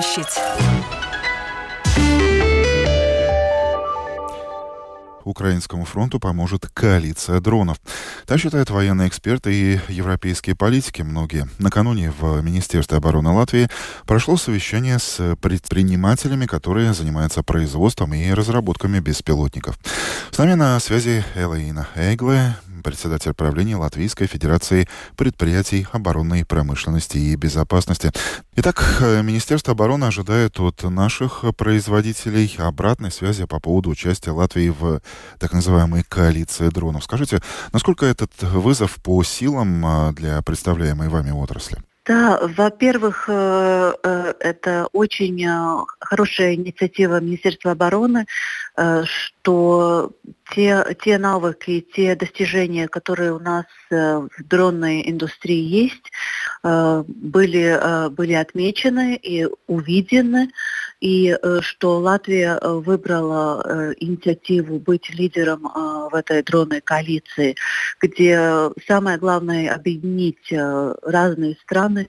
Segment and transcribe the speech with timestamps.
[0.00, 0.67] площадь.
[5.28, 7.78] Украинскому фронту поможет коалиция дронов.
[8.26, 11.48] Так считают военные эксперты и европейские политики многие.
[11.58, 13.68] Накануне в Министерстве обороны Латвии
[14.06, 19.78] прошло совещание с предпринимателями, которые занимаются производством и разработками беспилотников.
[20.30, 28.12] С нами на связи Элаина Эйгле, председатель правления Латвийской Федерации предприятий оборонной промышленности и безопасности.
[28.56, 35.00] Итак, Министерство обороны ожидает от наших производителей обратной связи по поводу участия Латвии в
[35.38, 37.04] так называемой коалиции дронов.
[37.04, 37.40] Скажите,
[37.72, 41.78] насколько этот вызов по силам э, для представляемой вами отрасли?
[42.06, 43.92] Да, во-первых, э,
[44.40, 45.46] это очень
[46.00, 48.24] хорошая инициатива Министерства обороны,
[49.04, 50.12] что
[50.54, 56.10] те, те навыки, те достижения, которые у нас в дронной индустрии есть,
[56.62, 60.50] были, были отмечены и увидены
[61.00, 65.62] и э, что Латвия э, выбрала э, инициативу быть лидером
[66.10, 67.54] в этой дронной коалиции,
[68.00, 70.52] где самое главное объединить
[71.02, 72.08] разные страны,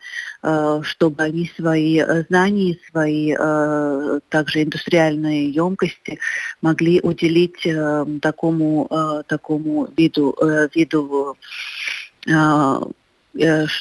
[0.83, 3.35] чтобы они свои знания, свои
[4.29, 6.19] также индустриальные емкости
[6.61, 7.67] могли уделить
[8.21, 10.35] такому, такому виду,
[10.73, 11.35] виду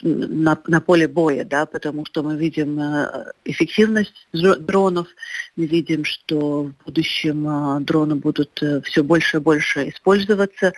[0.03, 5.09] на, на поле боя, да, потому что мы видим э, эффективность дронов,
[5.57, 10.73] мы видим, что в будущем э, дроны будут все больше и больше использоваться,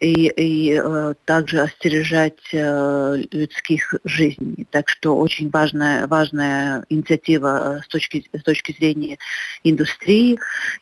[0.00, 4.66] и, и э, также остережать э, людских жизней.
[4.70, 9.18] Так что очень важная, важная инициатива э, с точки, с точки зрения
[9.62, 10.38] индустрии.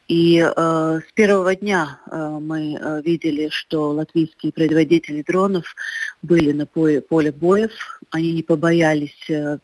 [0.06, 5.75] И э, с первого дня э, мы э, видели, что латвийские производители дронов
[6.22, 8.00] были на поле, поле боев.
[8.10, 9.58] Они не побоялись э,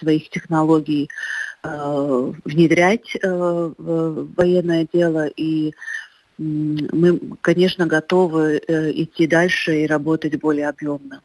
[0.00, 1.08] своих технологий
[1.62, 3.28] э, внедрять э,
[3.78, 5.72] в военное дело и
[6.38, 11.22] мы, конечно, готовы э, идти дальше и работать более объемно.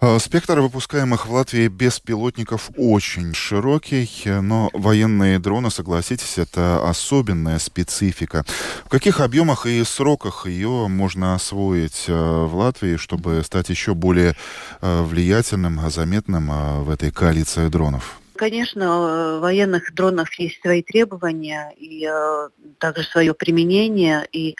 [0.00, 8.44] А, спектр выпускаемых в Латвии беспилотников очень широкий, но военные дроны, согласитесь, это особенная специфика.
[8.84, 14.36] В каких объемах и сроках ее можно освоить э, в Латвии, чтобы стать еще более
[14.82, 16.50] э, влиятельным, заметным
[16.84, 18.18] в этой коалиции дронов?
[18.36, 24.26] Конечно, в военных дронах есть свои требования и э, также свое применение.
[24.32, 24.54] И э,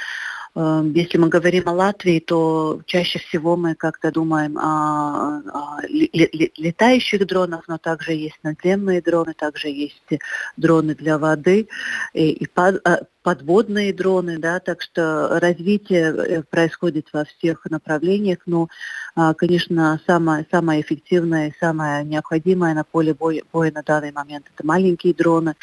[0.56, 7.66] если мы говорим о Латвии, то чаще всего мы как-то думаем о, о летающих дронах,
[7.66, 10.20] но также есть наземные дроны, также есть
[10.56, 11.68] дроны для воды
[12.12, 18.68] и, и э, подводные дроны, да, так что развитие э, происходит во всех направлениях, но,
[19.16, 24.46] а, конечно, самое, самое эффективное и самое необходимое на поле боя, боя на данный момент
[24.54, 25.56] это маленькие дроны.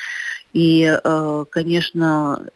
[0.51, 2.49] И, э, конечно,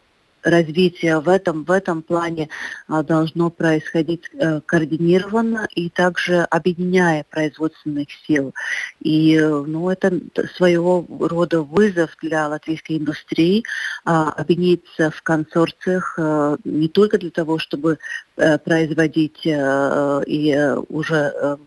[0.46, 2.48] развитие в этом, в этом плане
[2.86, 8.54] а, должно происходить э, координированно и также объединяя производственных сил.
[9.00, 10.20] И ну, это
[10.54, 13.64] своего рода вызов для латвийской индустрии
[14.04, 17.98] а, объединиться в консорциях э, не только для того, чтобы
[18.36, 21.58] э, производить и уже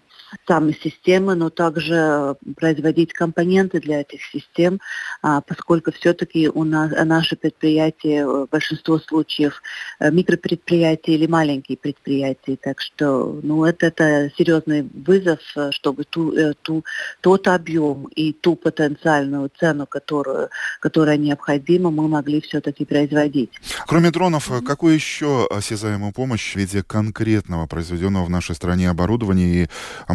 [0.47, 4.79] сами системы, но также производить компоненты для этих систем,
[5.21, 9.61] а, поскольку все-таки у нас наши предприятия в большинство случаев
[9.99, 12.57] э, микропредприятия или маленькие предприятия.
[12.57, 16.83] Так что ну, это, это серьезный вызов, э, чтобы ту, э, ту,
[17.21, 23.51] тот объем и ту потенциальную цену, которую, которая необходима, мы могли все-таки производить.
[23.87, 29.67] Кроме дронов, какую еще осязаемую помощь в виде конкретного произведенного в нашей стране оборудования и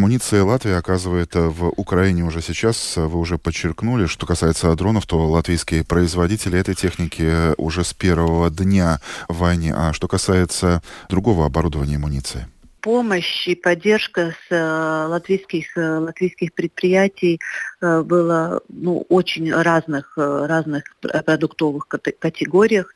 [0.05, 2.99] Амуниция Латвии оказывает э, в Украине уже сейчас.
[2.99, 8.51] Вы уже подчеркнули, что касается дронов, то латвийские производители этой техники э, уже с первого
[8.51, 9.01] дня
[9.31, 9.73] в войне.
[9.75, 12.47] А что касается другого оборудования амуниции?
[12.85, 17.41] помощь и поддержка с э, латвийских, э, латвийских предприятий
[17.81, 22.93] э, было ну, очень разных, разных продуктовых категориях.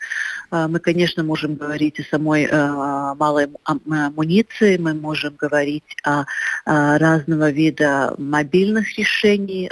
[0.50, 6.24] Мы, конечно, можем говорить о самой малой амуниции, мы можем говорить о
[6.64, 9.70] разного вида мобильных решений,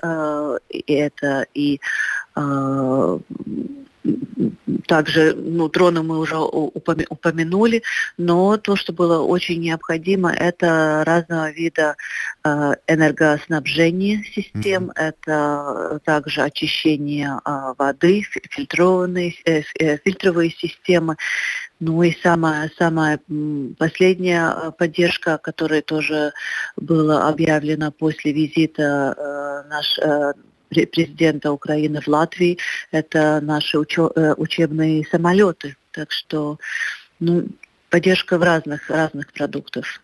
[0.86, 1.80] это и
[4.86, 7.82] также ну, дроны мы уже упомянули,
[8.16, 11.96] но то, что было очень необходимо, это разного вида
[12.44, 14.92] э, энергоснабжения систем, mm-hmm.
[14.96, 21.16] это также очищение э, воды, фильтрованные, э, э, фильтровые системы.
[21.78, 23.20] Ну и самая, самая
[23.78, 26.32] последняя э, поддержка, которая тоже
[26.76, 30.32] была объявлена после визита э, наш, э,
[30.70, 32.58] президента Украины в Латвии,
[32.90, 35.76] это наши учебные самолеты.
[35.92, 36.58] Так что
[37.20, 37.46] ну,
[37.90, 40.00] поддержка в разных, разных продуктах.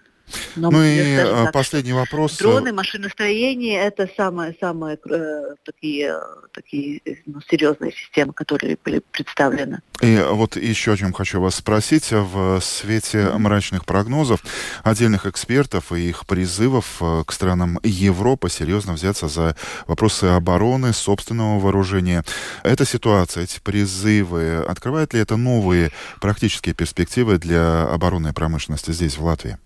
[0.56, 2.38] Но ну и так, э, последний вопрос.
[2.38, 6.18] Дроны, машиностроение– это самые-самые э, такие,
[6.52, 9.80] такие ну, серьезные системы, которые были представлены.
[10.00, 12.10] И вот еще о чем хочу вас спросить.
[12.12, 14.42] В свете мрачных прогнозов
[14.82, 21.58] отдельных экспертов и их призывов э, к странам Европы серьезно взяться за вопросы обороны, собственного
[21.58, 22.24] вооружения.
[22.62, 25.90] Эта ситуация, эти призывы, открывает ли это новые
[26.20, 29.58] практические перспективы для оборонной промышленности здесь, в Латвии?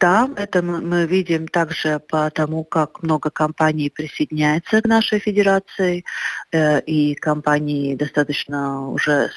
[0.00, 6.04] Да, это мы видим также по тому, как много компаний присоединяется к нашей федерации,
[6.52, 9.30] э, и компании достаточно уже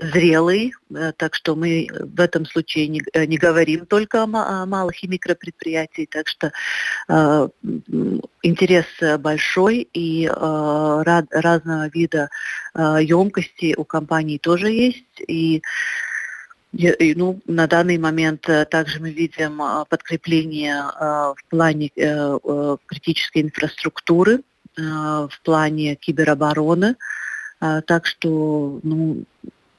[0.00, 5.06] зрелые, э, так что мы в этом случае не, не говорим только о, малых и
[5.06, 6.50] микропредприятиях, так что
[7.08, 7.48] э,
[8.42, 8.86] интерес
[9.20, 12.30] большой и э, разного вида
[12.74, 15.62] э, емкости у компаний тоже есть, и
[16.72, 21.90] ну, на данный момент э, также мы видим э, подкрепление э, в плане
[22.86, 24.42] критической инфраструктуры,
[24.76, 26.94] в плане киберобороны.
[27.58, 29.24] Так что ну,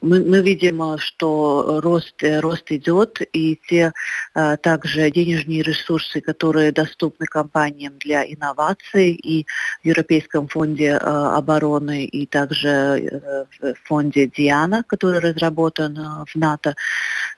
[0.02, 3.92] мы, мы видим, что рост, рост идет, и те
[4.34, 9.46] а, также денежные ресурсы, которые доступны компаниям для инноваций и
[9.84, 16.36] в Европейском фонде а, обороны, и также а, в фонде Диана, который разработан а, в
[16.36, 16.76] НАТО,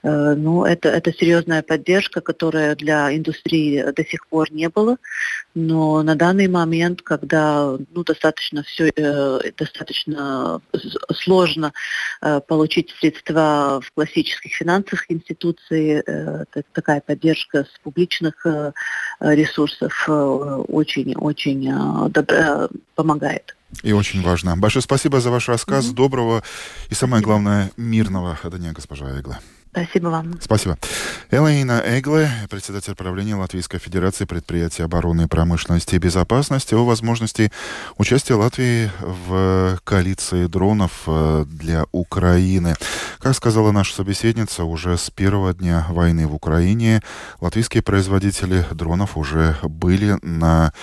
[0.04, 4.98] а, ну, это, это серьезная поддержка, которая для индустрии до сих пор не было,
[5.56, 10.62] но на данный момент, когда ну, достаточно все э, достаточно
[11.14, 11.74] сложно
[12.22, 16.04] э, получить средства в классических финансовых институциях.
[16.06, 16.44] Э,
[16.74, 18.74] такая поддержка с публичных э,
[19.22, 19.94] ресурсов
[20.68, 23.56] очень-очень э, помогает.
[23.84, 24.58] И очень важно.
[24.58, 25.86] Большое спасибо за ваш рассказ.
[25.86, 25.96] Mm-hmm.
[25.96, 26.44] Доброго
[26.90, 29.40] и самое главное мирного дня, госпожа Эгла.
[29.72, 30.38] Спасибо вам.
[30.42, 30.78] Спасибо.
[31.32, 37.54] Элаина Эгле, председатель правления Латвийской Федерации предприятий обороны, промышленности и безопасности, о возможности
[37.98, 42.76] участия Латвии в коалиции дронов э, для Украины.
[43.20, 47.02] Как сказала наша собеседница, уже с первого дня войны в Украине
[47.40, 50.74] латвийские производители дронов уже были на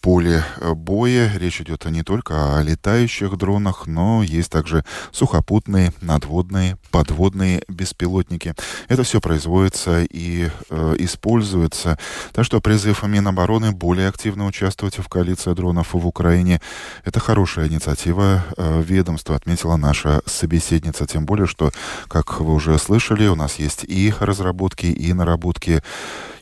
[0.00, 0.44] поле
[0.74, 1.30] боя.
[1.36, 8.54] Речь идет не только о летающих дронах, но есть также сухопутные, надводные, подводные беспилотники.
[8.88, 11.98] Это все производится и э, используется.
[12.32, 16.60] Так что призыв Минобороны более активно участвовать в коалиции дронов в Украине–
[17.04, 21.06] это хорошая инициатива э, ведомства, отметила наша собеседница.
[21.06, 21.70] Тем более, что,
[22.08, 25.82] как вы уже слышали, у нас есть и разработки, и наработки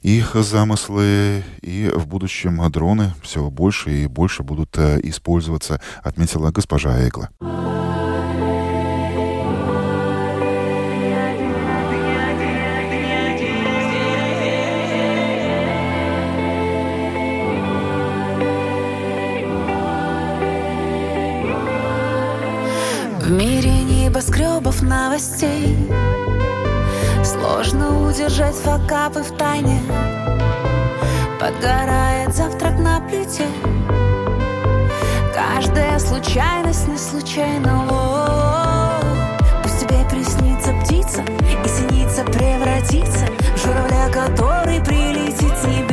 [0.03, 7.07] их замыслы, и в будущем дроны все больше и больше будут э, использоваться, отметила госпожа
[7.07, 7.31] Эгла.
[23.21, 25.77] В мире небоскребов новостей
[27.29, 29.83] Сложно удержать факапы в тайне.
[31.39, 33.45] Подгорает завтрак на плите.
[35.35, 39.01] Каждая случайность не случайна О,
[39.63, 41.23] Пусть тебе приснится птица
[41.65, 45.88] И синица превратится В журавля, который прилетит с небес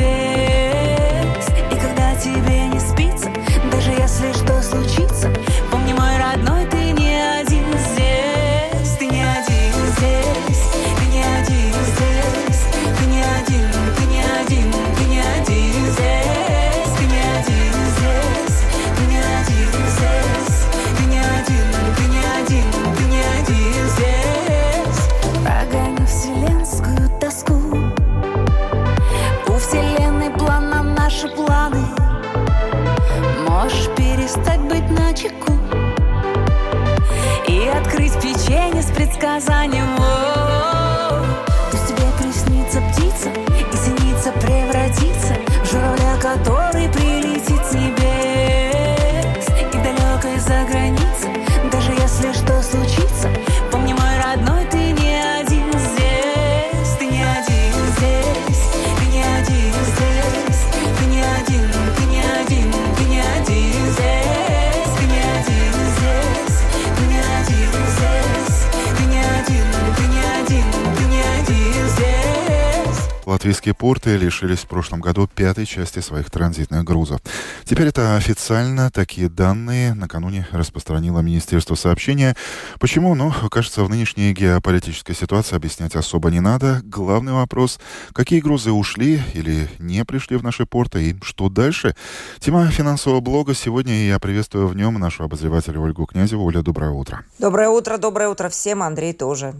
[73.86, 77.20] порты лишились в прошлом году пятой части своих транзитных грузов.
[77.64, 78.90] Теперь это официально.
[78.90, 82.34] Такие данные накануне распространило Министерство сообщения.
[82.80, 83.14] Почему?
[83.14, 86.80] Ну, кажется, в нынешней геополитической ситуации объяснять особо не надо.
[86.82, 87.78] Главный вопрос,
[88.12, 91.94] какие грузы ушли или не пришли в наши порты и что дальше?
[92.40, 96.44] Тема финансового блога сегодня, я приветствую в нем нашу обозревателя Ольгу Князеву.
[96.44, 97.20] Оля, доброе утро.
[97.38, 98.82] Доброе утро, доброе утро всем.
[98.82, 99.54] Андрей тоже.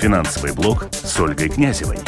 [0.00, 1.98] Финансовый блог с Ольгой Князевой.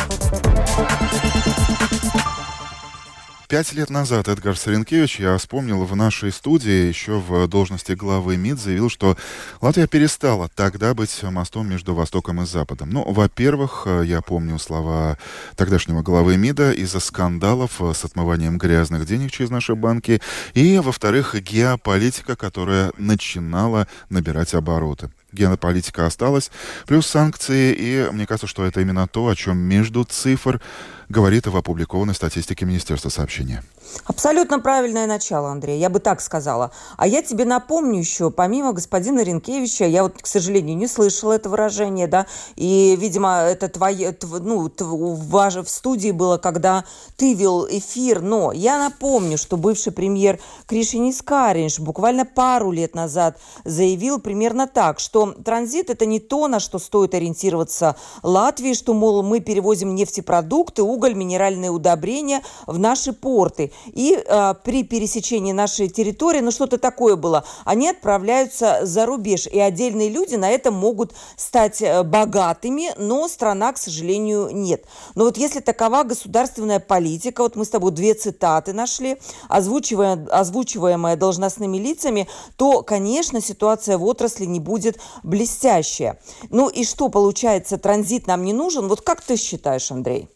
[3.48, 8.60] Пять лет назад Эдгар Саренкевич, я вспомнил, в нашей студии еще в должности главы МИД
[8.60, 9.16] заявил, что
[9.60, 12.90] Латвия перестала тогда быть мостом между Востоком и Западом.
[12.90, 15.18] Ну, во-первых, я помню слова
[15.56, 20.22] тогдашнего главы МИДа из-за скандалов с отмыванием грязных денег через наши банки.
[20.54, 26.50] И, во-вторых, геополитика, которая начинала набирать обороты геополитика осталась,
[26.86, 30.60] плюс санкции, и мне кажется, что это именно то, о чем между цифр
[31.08, 33.62] говорит в опубликованной статистике Министерства сообщения.
[34.04, 36.70] Абсолютно правильное начало, Андрей, я бы так сказала.
[36.96, 41.48] А я тебе напомню еще, помимо господина Ренкевича, я вот, к сожалению, не слышала это
[41.48, 46.84] выражение, да, и, видимо, это твое, ну, в студии было, когда
[47.16, 53.38] ты вел эфир, но я напомню, что бывший премьер Кришинис Каринш буквально пару лет назад
[53.64, 59.22] заявил примерно так, что транзит– это не то, на что стоит ориентироваться Латвии, что, мол,
[59.22, 63.69] мы перевозим нефтепродукты, уголь, минеральные удобрения в наши порты.
[63.92, 69.46] И э, при пересечении нашей территории, ну что-то такое было, они отправляются за рубеж.
[69.46, 74.84] И отдельные люди на этом могут стать э, богатыми, но страна, к сожалению, нет.
[75.14, 81.16] Но вот если такова государственная политика, вот мы с тобой две цитаты нашли, озвучивая, озвучиваемая
[81.16, 86.20] должностными лицами, то, конечно, ситуация в отрасли не будет блестящая.
[86.50, 88.88] Ну и что получается, транзит нам не нужен?
[88.88, 90.28] Вот как ты считаешь, Андрей?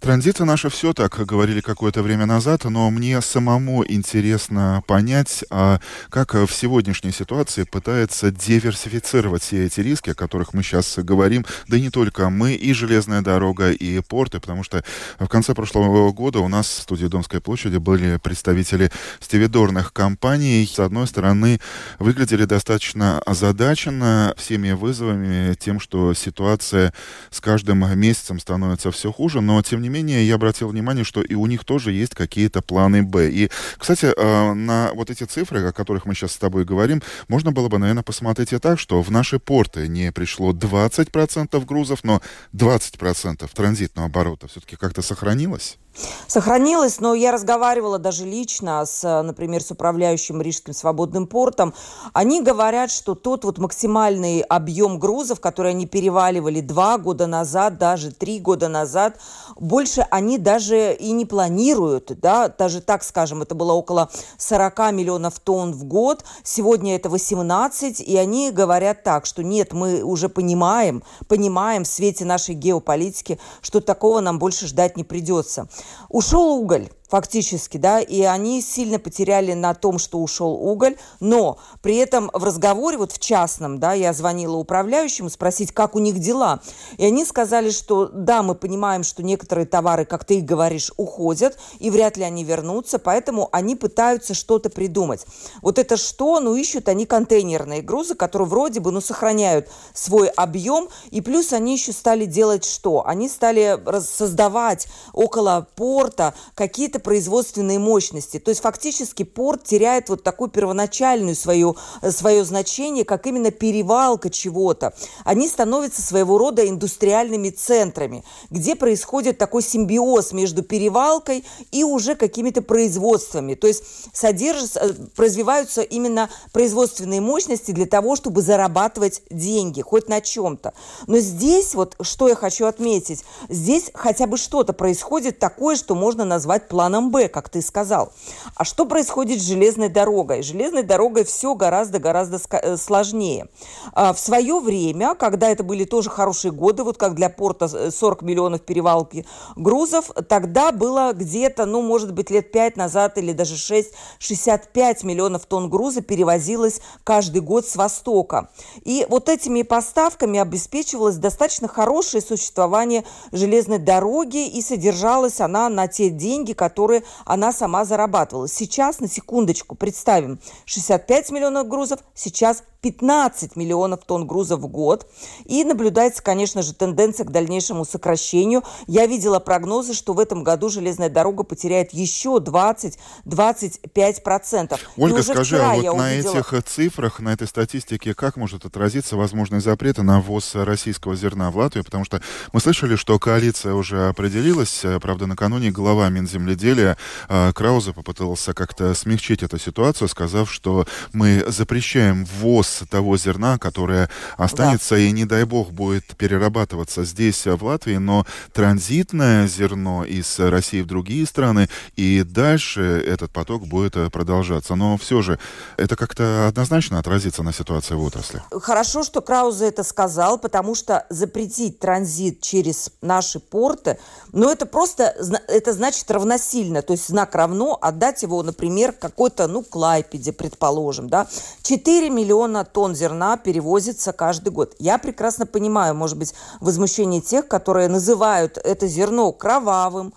[0.00, 5.78] Транзит наше все, так говорили какое-то время назад, но мне самому интересно понять, а
[6.08, 11.76] как в сегодняшней ситуации пытается диверсифицировать все эти риски, о которых мы сейчас говорим, да
[11.76, 14.82] и не только мы, и железная дорога, и порты, потому что
[15.18, 18.90] в конце прошлого года у нас в студии Домской площади были представители
[19.20, 20.66] стивидорных компаний.
[20.66, 21.60] С одной стороны,
[21.98, 26.94] выглядели достаточно озадаченно всеми вызовами, тем, что ситуация
[27.28, 31.34] с каждым месяцем становится все хуже, но тем не менее, я обратил внимание, что и
[31.34, 33.30] у них тоже есть какие-то планы Б.
[33.30, 37.52] И, кстати, э, на вот эти цифры, о которых мы сейчас с тобой говорим, можно
[37.52, 42.22] было бы, наверное, посмотреть и так, что в наши порты не пришло 20% грузов, но
[42.54, 45.78] 20% транзитного оборота все-таки как-то сохранилось?
[46.26, 51.74] Сохранилось, но я разговаривала даже лично с, например, с управляющим Рижским свободным портом.
[52.12, 58.12] Они говорят, что тот вот максимальный объем грузов, который они переваливали два года назад, даже
[58.12, 59.18] три года назад,
[59.56, 62.12] больше они даже и не планируют.
[62.20, 62.48] Да?
[62.48, 66.24] Даже так скажем, это было около 40 миллионов тонн в год.
[66.44, 72.24] Сегодня это 18, и они говорят так, что нет, мы уже понимаем, понимаем в свете
[72.24, 75.68] нашей геополитики, что такого нам больше ждать не придется.
[76.08, 81.96] Ушел уголь фактически, да, и они сильно потеряли на том, что ушел уголь, но при
[81.96, 86.60] этом в разговоре, вот в частном, да, я звонила управляющему спросить, как у них дела,
[86.98, 91.58] и они сказали, что да, мы понимаем, что некоторые товары, как ты и говоришь, уходят,
[91.80, 95.26] и вряд ли они вернутся, поэтому они пытаются что-то придумать.
[95.62, 96.38] Вот это что?
[96.38, 101.72] Ну, ищут они контейнерные грузы, которые вроде бы, ну, сохраняют свой объем, и плюс они
[101.74, 103.04] еще стали делать что?
[103.06, 108.38] Они стали создавать около порта какие-то производственные мощности.
[108.38, 114.30] То есть фактически порт теряет вот такую первоначальную свою, э, свое значение, как именно перевалка
[114.30, 114.94] чего-то.
[115.24, 122.62] Они становятся своего рода индустриальными центрами, где происходит такой симбиоз между перевалкой и уже какими-то
[122.62, 123.54] производствами.
[123.54, 130.20] То есть содержатся, э, развиваются именно производственные мощности для того, чтобы зарабатывать деньги, хоть на
[130.20, 130.72] чем-то.
[131.06, 136.24] Но здесь вот, что я хочу отметить, здесь хотя бы что-то происходит такое, что можно
[136.24, 138.12] назвать план планом Б, как ты сказал.
[138.56, 140.42] А что происходит с железной дорогой?
[140.42, 143.48] Железной дорогой все гораздо-гораздо э, сложнее.
[143.92, 148.22] А, в свое время, когда это были тоже хорошие годы, вот как для порта 40
[148.22, 149.24] э, миллионов перевалки
[149.56, 155.46] грузов, тогда было где-то, ну, может быть, лет 5 назад или даже 6, 65 миллионов
[155.46, 158.50] тонн груза перевозилось каждый год с Востока.
[158.84, 166.10] И вот этими поставками обеспечивалось достаточно хорошее существование железной дороги, и содержалась она на те
[166.10, 168.48] деньги, которые которые она сама зарабатывала.
[168.48, 175.10] Сейчас, на секундочку, представим, 65 миллионов грузов, сейчас 15 миллионов тонн грузов в год.
[175.44, 178.64] И наблюдается, конечно же, тенденция к дальнейшему сокращению.
[178.86, 184.78] Я видела прогнозы, что в этом году железная дорога потеряет еще 20-25%.
[184.96, 186.38] Ольга, скажи, а вот на увидела...
[186.38, 191.58] этих цифрах, на этой статистике, как может отразиться возможные запреты на ввоз российского зерна в
[191.58, 191.84] Латвию?
[191.84, 192.22] Потому что
[192.52, 194.82] мы слышали, что коалиция уже определилась.
[195.02, 196.96] Правда, накануне глава Минземледелия
[197.28, 204.08] а, Крауза попытался как-то смягчить эту ситуацию, сказав, что мы запрещаем ввоз того зерна, которое
[204.36, 205.00] останется да.
[205.00, 210.86] и, не дай бог, будет перерабатываться здесь, в Латвии, но транзитное зерно из России в
[210.86, 214.74] другие страны, и дальше этот поток будет продолжаться.
[214.74, 215.38] Но все же
[215.76, 218.42] это как-то однозначно отразится на ситуации в отрасли.
[218.50, 223.98] Хорошо, что Краузе это сказал, потому что запретить транзит через наши порты,
[224.32, 225.14] ну это просто,
[225.48, 231.26] это значит равносильно, то есть знак равно отдать его, например, какой-то, ну, Клайпеде, предположим, да.
[231.62, 234.74] 4 миллиона тонн зерна перевозится каждый год.
[234.78, 240.14] Я прекрасно понимаю, может быть, возмущение тех, которые называют это зерно кровавым,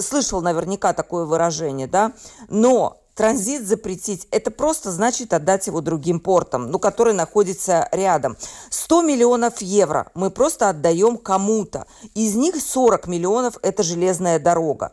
[0.00, 2.12] слышал наверняка такое выражение, да,
[2.48, 8.36] но транзит запретить, это просто значит отдать его другим портам, ну, которые находятся рядом.
[8.70, 11.86] 100 миллионов евро мы просто отдаем кому-то.
[12.14, 14.92] Из них 40 миллионов– это железная дорога.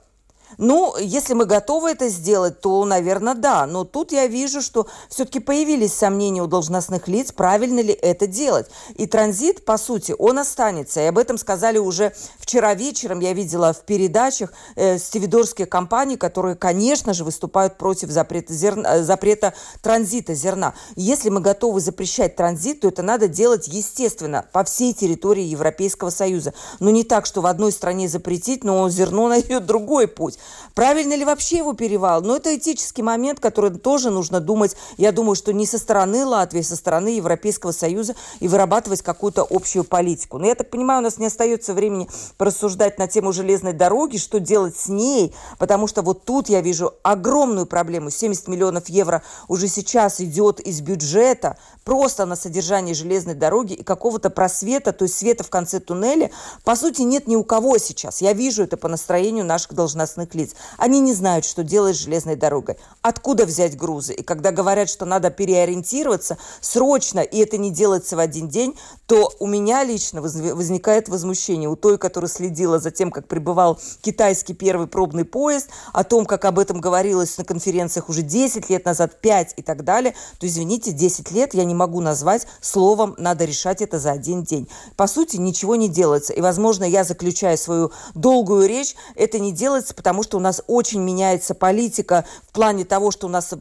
[0.58, 3.66] Ну, если мы готовы это сделать, то, наверное, да.
[3.66, 8.68] Но тут я вижу, что все-таки появились сомнения у должностных лиц, правильно ли это делать.
[8.96, 11.02] И транзит, по сути, он останется.
[11.02, 13.20] И об этом сказали уже вчера вечером.
[13.20, 19.04] Я видела в передачах э, стивидорские компании, которые, конечно же, выступают против запрета, зерна, э,
[19.04, 20.74] запрета транзита зерна.
[20.96, 26.54] Если мы готовы запрещать транзит, то это надо делать, естественно, по всей территории Европейского Союза.
[26.80, 30.38] Но не так, что в одной стране запретить, но зерно найдет другой путь.
[30.74, 32.22] Правильно ли вообще его перевал?
[32.22, 36.60] Но это этический момент, который тоже нужно думать, я думаю, что не со стороны Латвии,
[36.60, 40.38] а со стороны Европейского Союза и вырабатывать какую-то общую политику.
[40.38, 44.40] Но я так понимаю, у нас не остается времени порассуждать на тему железной дороги, что
[44.40, 48.10] делать с ней, потому что вот тут я вижу огромную проблему.
[48.10, 54.30] 70 миллионов евро уже сейчас идет из бюджета просто на содержание железной дороги и какого-то
[54.32, 56.32] просвета, то есть света в конце туннеля,
[56.64, 58.22] по сути, нет ни у кого сейчас.
[58.22, 60.56] Я вижу это по настроению наших должностных лиц.
[60.78, 62.78] Они не знают, что делать с железной дорогой.
[63.04, 64.14] Откуда взять грузы?
[64.14, 69.32] И когда говорят, что надо переориентироваться срочно, и это не делается в один день, то
[69.40, 71.70] у меня лично возникает возмущение.
[71.70, 76.46] У той, которая следила за тем, как прибывал китайский первый пробный поезд, о том, как
[76.46, 80.92] об этом говорилось на конференциях уже 10 лет назад, 5 и так далее, то, извините,
[80.92, 84.68] 10 лет я не могу назвать словом «надо решать это за один день».
[84.96, 86.34] По сути, ничего не делается.
[86.34, 91.02] И, возможно, я заключаю свою долгую речь, это не делается, потому что у нас очень
[91.02, 93.54] меняется политика в плане того, что у нас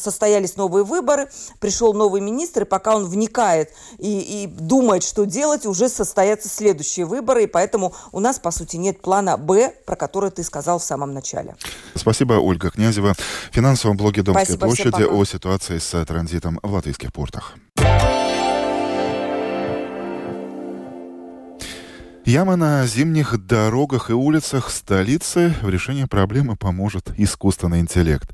[0.00, 5.66] состоялись новые выборы, пришел новый министр, и пока он вникает и, и думает, что делать,
[5.66, 10.30] уже состоятся следующие выборы, и поэтому у нас, по сути, нет плана «Б», про который
[10.30, 11.56] ты сказал в самом начале.
[11.94, 13.14] Спасибо, Ольга Князева.
[13.50, 17.54] В финансовом блоге Домской Спасибо, площади о ситуации с транзитом в латвийских портах.
[22.24, 28.30] Яма на зимних дорогах и улицах столицы в решении проблемы поможет искусственный интеллект.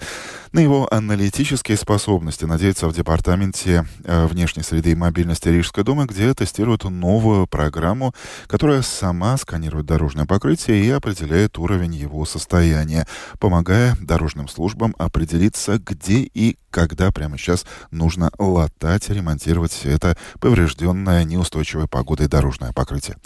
[0.57, 6.33] На его аналитические способности надеются в Департаменте э, внешней среды и мобильности Рижской думы, где
[6.33, 8.15] тестируют новую программу,
[8.47, 13.07] которая сама сканирует дорожное покрытие и определяет уровень его состояния,
[13.39, 21.87] помогая дорожным службам определиться, где и когда прямо сейчас нужно латать, ремонтировать это поврежденное неустойчивой
[21.87, 23.19] погодой дорожное покрытие.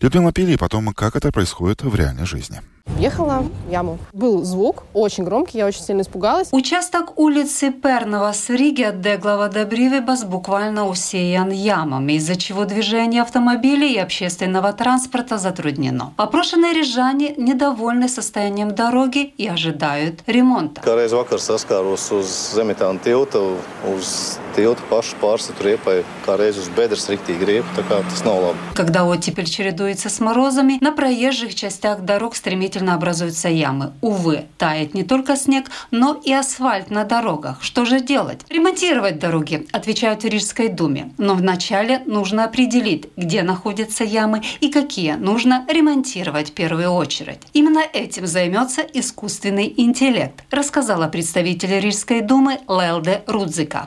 [0.00, 2.60] Людмила Пили, потом, как это происходит в реальной жизни.
[2.98, 3.98] Ехала в яму.
[4.14, 6.48] Был звук очень громкий, я очень сильно испугалась.
[6.52, 13.20] Участок улицы Перного с Риги от Деглова до Бривибас буквально усеян ямами, из-за чего движение
[13.20, 16.14] автомобилей и общественного транспорта затруднено.
[16.16, 20.80] Опрошенные рижане недовольны состоянием дороги и ожидают ремонта.
[28.74, 33.92] Когда оттепель чередуется с морозами, на проезжих частях дорог стремительно действительно образуются ямы.
[34.02, 37.62] Увы, тает не только снег, но и асфальт на дорогах.
[37.62, 38.40] Что же делать?
[38.50, 41.10] Ремонтировать дороги, отвечают в Рижской думе.
[41.18, 47.40] Но вначале нужно определить, где находятся ямы и какие нужно ремонтировать в первую очередь.
[47.54, 53.86] Именно этим займется искусственный интеллект, рассказала представитель Рижской думы Лелде Рудзика.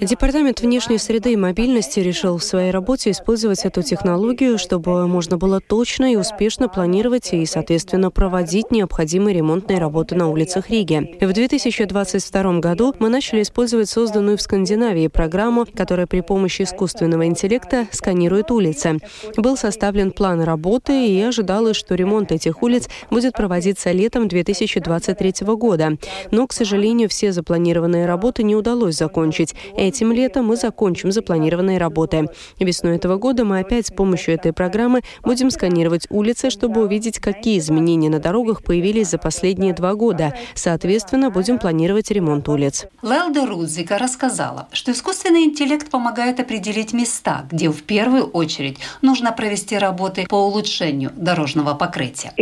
[0.00, 5.60] Департамент внешней среды и мобильности решил в своей работе использовать эту технологию, чтобы можно было
[5.60, 11.16] точно и успешно планировать и, соответственно, проводить необходимые ремонтные работы на улицах Риги.
[11.20, 17.86] В 2022 году мы начали использовать созданную в Скандинавии программу, которая при помощи искусственного интеллекта
[17.92, 18.98] сканирует улицы.
[19.36, 25.96] Был составлен план работы и ожидалось, что ремонт этих улиц будет проводиться летом 2023 года.
[26.30, 29.54] Но, к сожалению, все запланированные работы не удалось закончить.
[29.76, 32.26] Этим летом мы закончим запланированные работы.
[32.58, 37.58] Весной этого года мы опять с помощью этой программы будем сканировать улицы, чтобы увидеть, какие
[37.58, 40.34] изменения на дорогах появились за последние два года.
[40.54, 42.86] Соответственно, будем планировать ремонт улиц.
[43.02, 49.78] Лелда Рудзика рассказала, что искусственный интеллект помогает определить места, где в первую очередь нужно провести
[49.78, 52.32] работы по улучшению дорожного покрытия.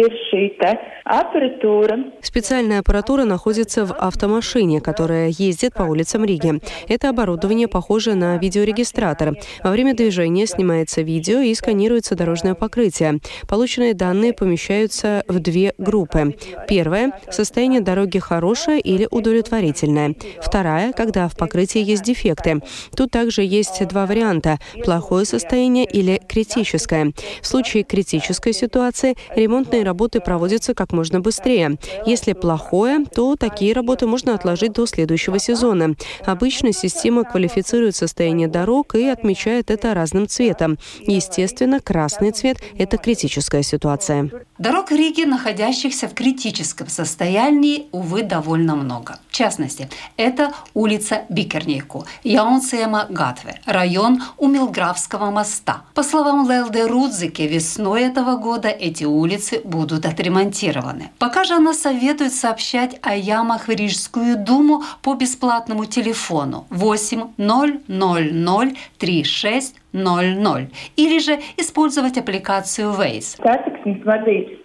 [2.23, 6.61] Специальная аппаратура находится в автомашине, которая ездит по улицам Риги.
[6.89, 9.35] Это оборудование похоже на видеорегистратор.
[9.63, 13.21] Во время движения снимается видео и сканируется дорожное покрытие.
[13.49, 16.37] Полученные данные помещаются в две группы.
[16.69, 20.15] Первая– состояние дороги хорошее или удовлетворительное.
[20.41, 22.61] Вторая– когда в покрытии есть дефекты.
[22.95, 27.13] Тут также есть два варианта– плохое состояние или критическое.
[27.41, 31.79] В случае критической ситуации ремонтные работы проводятся как можно быстрее.
[32.07, 35.95] Если плохое, то такие работы можно отложить до следующего сезона.
[36.25, 40.79] Обычно система квалифицирует состояние дорог и отмечает это разным цветом.
[41.01, 42.99] Естественно, красный цвет– это
[43.37, 44.31] критическая ситуация.
[44.59, 49.19] Дорог Риги, находящихся в критическом состоянии, увы, довольно много.
[49.29, 55.83] В частности, это улица Бикернику, Яунсема Гатве, район у Милграфского моста.
[55.95, 61.11] По словам Лелде Рудзике, весной этого года эти улицы будут отремонтированы.
[61.19, 68.77] Пока же она советует сообщать о ямах в Рижскую думу по бесплатному телефону 8 000
[68.99, 73.37] 36 00 или же использовать аппликацию Waze.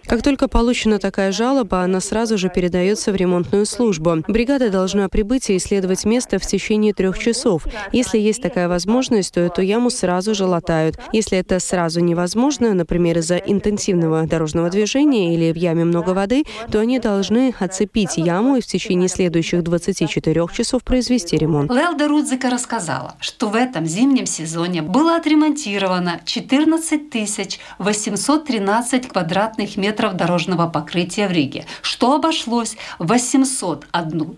[0.06, 4.24] Как только получена такая жалоба, она сразу же передается в ремонтную службу.
[4.28, 7.66] Бригада должна прибыть и исследовать место в течение трех часов.
[7.92, 10.96] Если есть такая возможность, то эту яму сразу же латают.
[11.12, 16.80] Если это сразу невозможно, например, из-за интенсивного дорожного движения или в яме много воды, то
[16.80, 21.70] они должны оцепить яму и в течение следующих 24 часов произвести ремонт.
[21.70, 30.68] Лелда Рудзика рассказала, что в этом зимнем сезоне было отремонтировано 14 813 квадратных метров дорожного
[30.68, 34.36] покрытия в Риге, что обошлось 801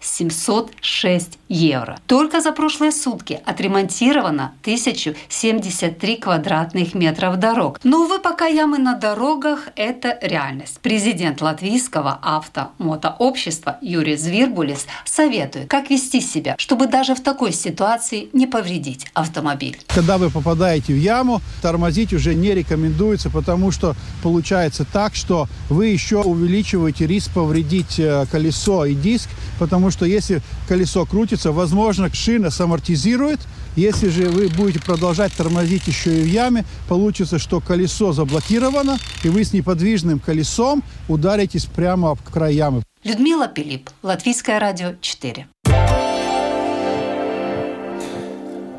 [0.00, 1.98] 706 евро.
[2.06, 7.78] Только за прошлые сутки отремонтировано 1073 квадратных метров дорог.
[7.84, 10.80] Но, увы, пока ямы на дорогах– это реальность.
[10.80, 18.46] Президент латвийского автомотообщества Юрий Звирбулис советует, как вести себя, чтобы даже в такой ситуации не
[18.46, 25.14] повредить автомобиль когда вы попадаете в яму, тормозить уже не рекомендуется, потому что получается так,
[25.14, 29.28] что вы еще увеличиваете риск повредить э, колесо и диск,
[29.58, 33.40] потому что если колесо крутится, возможно, шина самортизирует,
[33.76, 39.28] если же вы будете продолжать тормозить еще и в яме, получится, что колесо заблокировано, и
[39.28, 42.82] вы с неподвижным колесом ударитесь прямо в край ямы.
[43.04, 45.46] Людмила Пилип, Латвийское радио 4.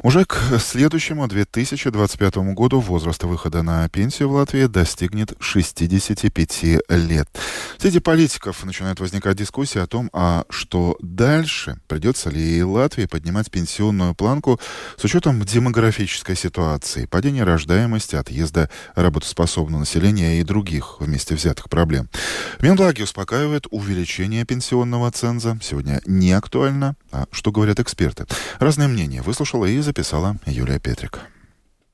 [0.03, 7.29] Уже к следующему 2025 году возраст выхода на пенсию в Латвии достигнет 65 лет.
[7.77, 11.79] Среди политиков начинает возникать дискуссия о том, а что дальше?
[11.87, 14.59] Придется ли Латвии поднимать пенсионную планку
[14.97, 22.09] с учетом демографической ситуации, падения рождаемости, отъезда работоспособного населения и других вместе взятых проблем?
[22.57, 25.59] В Минблаге успокаивает увеличение пенсионного ценза.
[25.61, 26.95] Сегодня не актуально.
[27.11, 28.25] А что говорят эксперты?
[28.57, 31.19] Разные мнения выслушала и записала Юлия Петрик.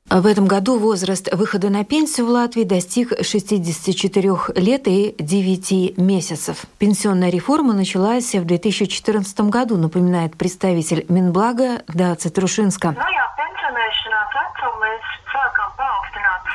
[0.10, 6.66] В этом году возраст выхода на пенсию в Латвии достиг 64 лет и 9 месяцев.
[6.78, 12.96] Пенсионная реформа началась в 2014 году, напоминает представитель Минблага Даци Трушинска.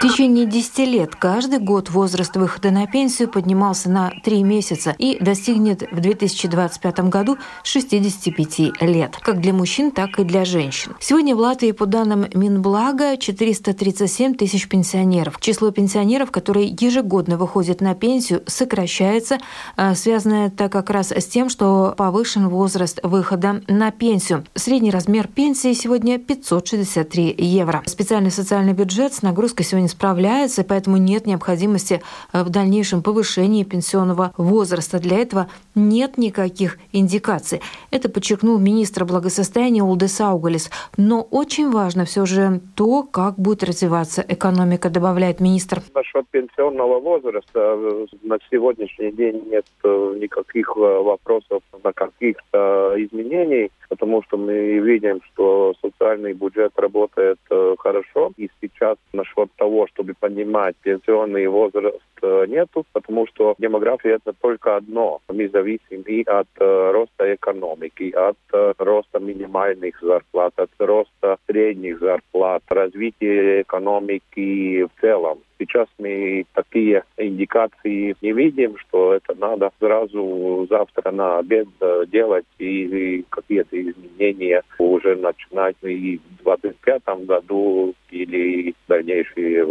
[0.02, 5.16] В течение 10 лет каждый год возраст выхода на пенсию поднимался на 3 месяца и
[5.22, 10.96] достигнет в 2025 году 65 лет, как для мужчин, так и для женщин.
[10.98, 15.38] Сегодня в Латвии, по данным Минблага, 437 тысяч пенсионеров.
[15.40, 19.38] Число пенсионеров, которые ежегодно выходят на пенсию, сокращается.
[19.76, 24.44] А, связано это как раз с тем, что повышен возраст выхода на пенсию.
[24.56, 27.82] Средний размер пенсии сегодня 563 евро.
[27.86, 32.02] Специальный социальный бюджет с нагрузкой сегодня справляется, и поэтому нет необходимости
[32.34, 34.98] в дальнейшем повышении пенсионного возраста.
[34.98, 37.62] Для этого нет никаких индикаций.
[37.90, 40.70] Это подчеркнул министр благосостояния Улдес Аугалис.
[40.98, 45.80] Но очень важно все же то, как будет развиваться экономика, добавляет министр.
[45.94, 47.78] Насчет пенсионного возраста
[48.22, 55.20] на сегодняшний день нет э, никаких э, вопросов на каких-то изменений, потому что мы видим,
[55.32, 58.32] что социальный бюджет работает э, хорошо.
[58.36, 65.20] И сейчас насчет того, чтобы поднимать пенсионный возраст, нету, потому что демография это только одно.
[65.28, 68.36] Мы зависим и от роста экономики, от
[68.78, 75.38] роста минимальных зарплат, от роста средних зарплат, развития экономики в целом.
[75.62, 82.46] Сейчас мы такие индикации не видим, что это надо сразу завтра на обед э, делать
[82.58, 89.64] и какие-то изменения уже начинать и в 2025 году или дальнейшие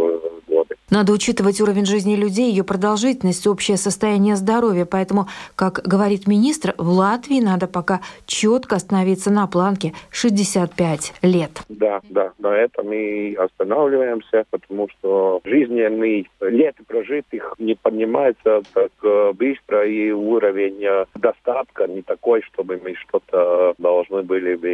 [0.46, 0.76] годы.
[0.90, 4.84] Надо учитывать уровень жизни людей, ее продолжительность, общее состояние здоровья.
[4.84, 5.26] Поэтому,
[5.56, 11.62] как говорит министр, в Латвии надо пока четко остановиться на планке 65 лет.
[11.68, 19.32] Да, да, на этом мы останавливаемся, потому что жизненный лет прожитых не поднимается так э,
[19.32, 24.68] быстро, и уровень э, достатка не такой, чтобы мы что-то должны были бы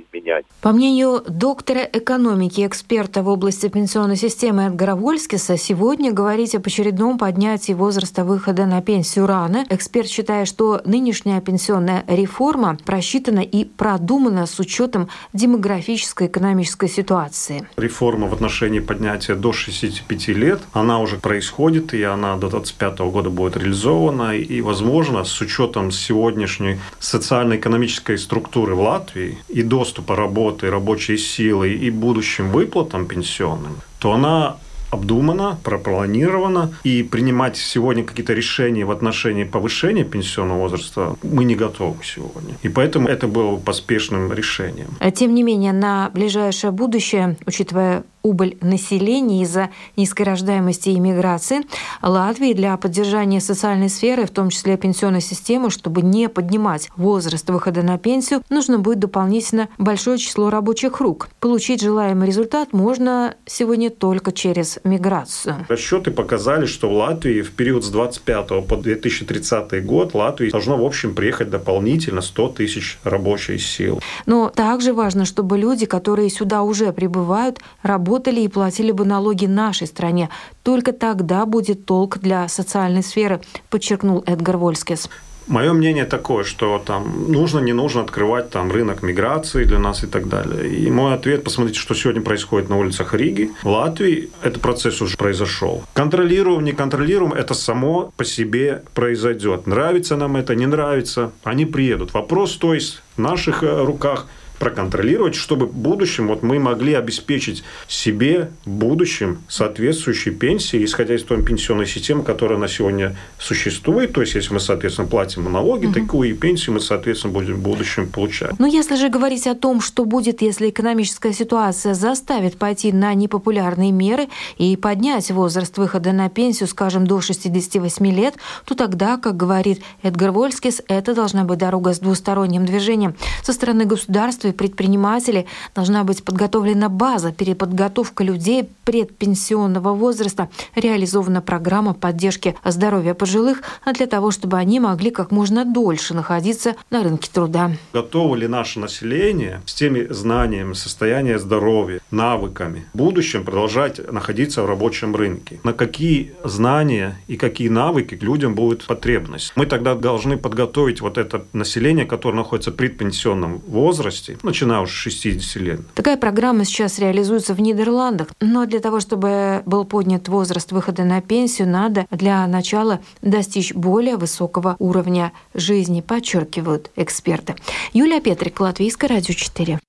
[0.00, 0.44] изменять.
[0.62, 7.03] По мнению доктора экономики, эксперта в области пенсионной системы Эдгара Вольскиса, сегодня говорить об очередном
[7.12, 9.64] поднятии возраста выхода на пенсию рано.
[9.68, 17.68] Эксперт считает, что нынешняя пенсионная реформа просчитана и продумана с учетом демографической экономической ситуации.
[17.76, 23.30] Реформа в отношении поднятия до 65 лет, она уже происходит, и она до 25 года
[23.30, 24.34] будет реализована.
[24.36, 31.90] И, возможно, с учетом сегодняшней социально-экономической структуры в Латвии и доступа работы, рабочей силы и
[31.90, 34.56] будущим выплатам пенсионным, то она
[34.94, 41.96] обдумано, пропланировано, и принимать сегодня какие-то решения в отношении повышения пенсионного возраста мы не готовы
[42.02, 42.54] сегодня.
[42.62, 44.88] И поэтому это было поспешным решением.
[45.14, 51.60] Тем не менее, на ближайшее будущее, учитывая убыль населения из-за низкой рождаемости и миграции,
[52.02, 57.82] Латвии для поддержания социальной сферы, в том числе пенсионной системы, чтобы не поднимать возраст выхода
[57.82, 61.28] на пенсию, нужно будет дополнительно большое число рабочих рук.
[61.38, 65.66] Получить желаемый результат можно сегодня только через миграцию.
[65.68, 70.84] Расчеты показали, что в Латвии в период с 25 по 2030 год Латвии должно в
[70.84, 74.00] общем приехать дополнительно 100 тысяч рабочей сил.
[74.24, 79.46] Но также важно, чтобы люди, которые сюда уже прибывают, работали работали и платили бы налоги
[79.46, 80.28] нашей стране.
[80.62, 85.08] Только тогда будет толк для социальной сферы, подчеркнул Эдгар Вольскис.
[85.48, 90.06] Мое мнение такое, что там нужно, не нужно открывать там рынок миграции для нас и
[90.06, 90.68] так далее.
[90.68, 93.50] И мой ответ, посмотрите, что сегодня происходит на улицах Риги.
[93.62, 95.82] В Латвии этот процесс уже произошел.
[95.92, 99.66] Контролируем, не контролируем, это само по себе произойдет.
[99.66, 102.14] Нравится нам это, не нравится, они приедут.
[102.14, 104.26] Вопрос, то есть, в наших э, руках–
[104.64, 111.22] проконтролировать, чтобы в будущем вот мы могли обеспечить себе в будущем соответствующие пенсии, исходя из
[111.22, 114.14] той пенсионной системы, которая на сегодня существует.
[114.14, 115.92] То есть, если мы, соответственно, платим налоги, угу.
[115.92, 118.58] такую пенсию мы, соответственно, будем в будущем получать.
[118.58, 123.92] Но если же говорить о том, что будет, если экономическая ситуация заставит пойти на непопулярные
[123.92, 129.82] меры и поднять возраст выхода на пенсию, скажем, до 68 лет, то тогда, как говорит
[130.02, 133.14] Эдгар Вольскис, это должна быть дорога с двусторонним движением.
[133.42, 141.94] Со стороны государства и предпринимателей должна быть подготовлена база, переподготовка людей предпенсионного возраста, реализована программа
[141.94, 143.62] поддержки здоровья пожилых
[143.92, 147.72] для того, чтобы они могли как можно дольше находиться на рынке труда.
[147.92, 154.66] Готово ли наше население с теми знаниями, состоянием здоровья, навыками в будущем продолжать находиться в
[154.66, 155.60] рабочем рынке?
[155.64, 159.52] На какие знания и какие навыки людям будет потребность?
[159.56, 164.96] Мы тогда должны подготовить вот это население, которое находится в предпенсионном возрасте, начиная уже с
[164.96, 165.80] 60 лет.
[165.94, 171.20] Такая программа сейчас реализуется в Нидерландах, но для того, чтобы был поднят возраст выхода на
[171.20, 177.54] пенсию, надо для начала достичь более высокого уровня жизни, подчеркивают эксперты.
[177.92, 179.80] Юлия Петрик, Латвийское радио 4.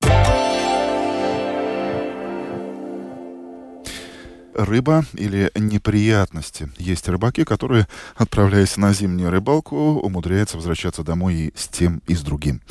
[4.56, 6.70] Рыба или неприятности.
[6.78, 12.22] Есть рыбаки, которые, отправляясь на зимнюю рыбалку, умудряются возвращаться домой и с тем, и с
[12.22, 12.62] другим.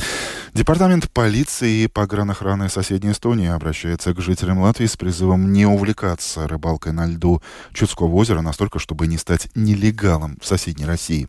[0.55, 6.92] Департамент полиции и погранохраны соседней Эстонии обращается к жителям Латвии с призывом не увлекаться рыбалкой
[6.92, 7.42] на льду
[7.73, 11.29] Чудского озера настолько, чтобы не стать нелегалом в соседней России.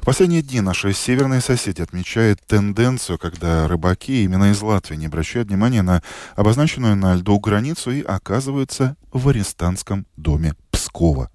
[0.00, 5.48] В последние дни наши северные соседи отмечают тенденцию, когда рыбаки именно из Латвии не обращают
[5.48, 6.02] внимания на
[6.34, 11.30] обозначенную на льду границу и оказываются в арестантском доме Пскова.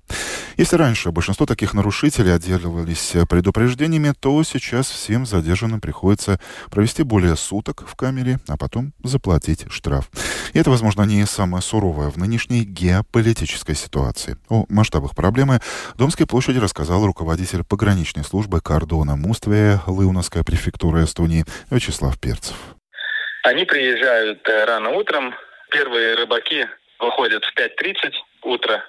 [0.58, 6.40] Если раньше большинство таких нарушителей отделывались предупреждениями, то сейчас всем задержанным приходится
[6.72, 10.10] провести более суток в камере, а потом заплатить штраф.
[10.54, 14.38] И это, возможно, не самое суровое в нынешней геополитической ситуации.
[14.50, 15.60] О масштабах проблемы
[15.96, 22.56] Домской площади рассказал руководитель пограничной службы кордона Муствия Лыуновская префектура Эстонии Вячеслав Перцев.
[23.44, 25.34] Они приезжают э, рано утром.
[25.70, 26.66] Первые рыбаки
[27.00, 28.84] выходят в 5.30 утра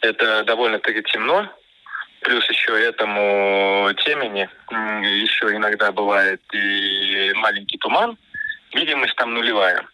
[0.00, 1.48] это довольно-таки темно.
[2.20, 8.18] Плюс еще этому темени еще иногда бывает и маленький туман.
[8.74, 9.86] Видимость там нулевая.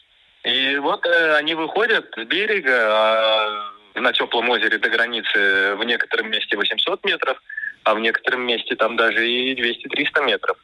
[0.42, 6.30] И вот э, они выходят с берега, а на теплом озере до границы в некотором
[6.30, 7.40] месте 800 метров,
[7.85, 10.59] а в некотором месте там даже и 200-300 метров.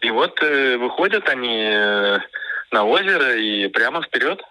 [0.00, 2.18] И вот э, выходят они э,
[2.70, 4.42] на озеро и прямо вперед.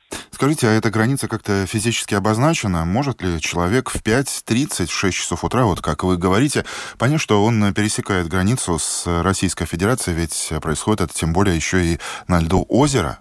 [0.43, 2.84] Скажите, а эта граница как-то физически обозначена?
[2.84, 6.65] Может ли человек в 5.30, в 6 часов утра, вот как вы говорите,
[6.99, 11.97] понять, что он пересекает границу с Российской Федерацией, ведь происходит это тем более еще и
[12.27, 13.19] на льду озера?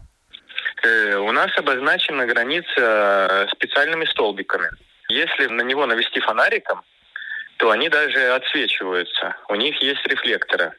[0.83, 4.71] Э, у нас обозначена граница специальными столбиками.
[5.09, 6.83] Если на него навести фонариком,
[7.59, 9.37] то они даже отсвечиваются.
[9.49, 10.73] У них есть рефлекторы.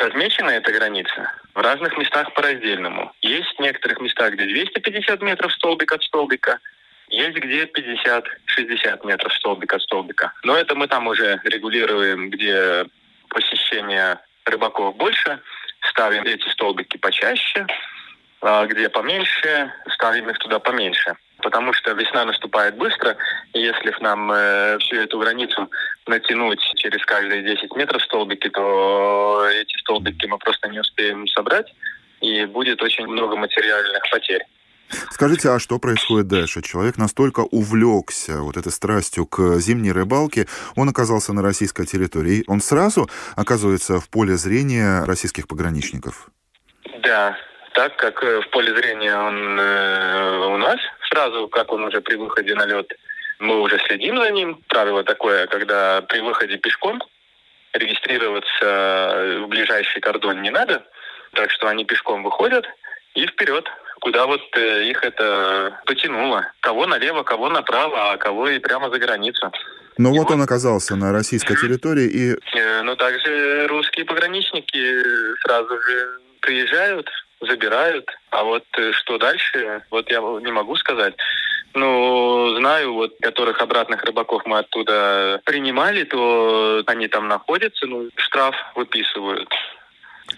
[0.00, 3.12] Размечена эта граница в разных местах по-раздельному.
[3.20, 6.58] Есть в некоторых местах, где 250 метров столбик от столбика,
[7.08, 10.32] есть где 50-60 метров столбик от столбика.
[10.42, 12.86] Но это мы там уже регулируем, где
[13.28, 15.40] посещение рыбаков больше,
[15.90, 17.66] ставим эти столбики почаще,
[18.40, 23.16] а где поменьше, ставим их туда поменьше потому что весна наступает быстро,
[23.52, 25.70] и если нам э, всю эту границу
[26.06, 31.72] натянуть через каждые 10 метров столбики, то эти столбики мы просто не успеем собрать,
[32.20, 34.42] и будет очень много материальных потерь.
[35.10, 36.62] Скажите, а что происходит дальше?
[36.62, 42.60] Человек настолько увлекся вот этой страстью к зимней рыбалке, он оказался на российской территории, он
[42.60, 46.28] сразу оказывается в поле зрения российских пограничников?
[47.02, 47.36] Да,
[47.74, 50.78] так как э, в поле зрения он э, у нас,
[51.12, 52.92] сразу как он уже при выходе на лед,
[53.38, 54.62] мы уже следим за ним.
[54.68, 57.02] Правило такое, когда при выходе пешком
[57.72, 60.84] регистрироваться в ближайший кордон не надо,
[61.34, 62.66] так что они пешком выходят
[63.14, 63.68] и вперед,
[64.00, 66.46] куда вот э, их это потянуло.
[66.60, 69.50] Кого налево, кого направо, а кого и прямо за границу.
[69.98, 72.36] Но ну вот он оказался на российской территории и...
[72.58, 75.02] Э, ну, также русские пограничники
[75.44, 77.08] сразу же приезжают,
[77.42, 78.08] забирают.
[78.30, 81.14] А вот э, что дальше, вот я не могу сказать.
[81.74, 88.54] Ну, знаю, вот которых обратных рыбаков мы оттуда принимали, то они там находятся, ну, штраф
[88.74, 89.48] выписывают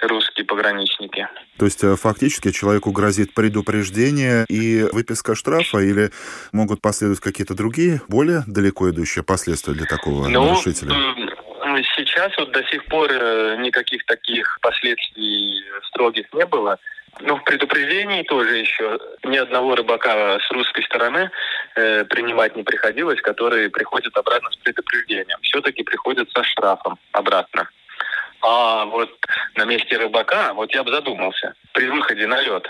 [0.01, 1.29] русские пограничники.
[1.57, 6.11] То есть э, фактически человеку грозит предупреждение и выписка штрафа, или
[6.53, 10.95] могут последовать какие-то другие, более далеко идущие последствия для такого ну, нарушителя?
[11.97, 16.79] Сейчас вот до сих пор э, никаких таких последствий строгих не было.
[17.21, 21.31] Ну, в предупреждении тоже еще ни одного рыбака с русской стороны
[21.77, 25.39] э, принимать не приходилось, которые приходят обратно с предупреждением.
[25.43, 27.69] Все-таки приходят со штрафом обратно.
[28.43, 29.11] А вот
[29.55, 32.69] на месте рыбака, вот я бы задумался, при выходе на лед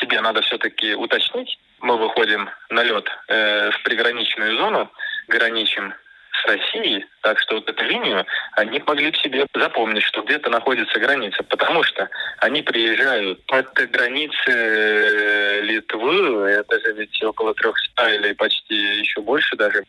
[0.00, 1.58] себе надо все-таки уточнить.
[1.80, 4.90] Мы выходим на лед э, в приграничную зону,
[5.28, 5.94] граничим
[6.32, 10.98] с Россией, так что вот эту линию они могли бы себе запомнить, что где-то находится
[10.98, 18.32] граница, потому что они приезжают от границы э, Литвы, это же ведь около 300 или
[18.34, 19.84] почти еще больше даже.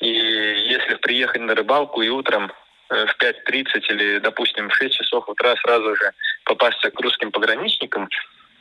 [0.00, 2.52] И если приехать на рыбалку и утром
[2.90, 6.12] э, в 5.30 или, допустим, в 6 часов утра сразу же
[6.44, 8.08] попасться к русским пограничникам,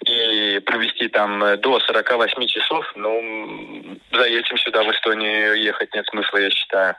[0.05, 6.05] и провести там э, до 48 часов, ну, за этим сюда в Эстонию ехать нет
[6.07, 6.95] смысла, я считаю.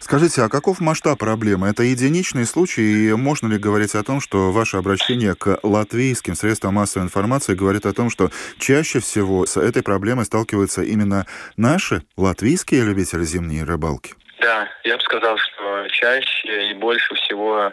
[0.00, 1.68] Скажите, а каков масштаб проблемы?
[1.68, 6.74] Это единичный случай, и можно ли говорить о том, что ваше обращение к латвийским средствам
[6.74, 12.84] массовой информации говорит о том, что чаще всего с этой проблемой сталкиваются именно наши латвийские
[12.84, 14.14] любители зимней рыбалки?
[14.40, 17.72] Да, я бы сказал, что чаще и больше всего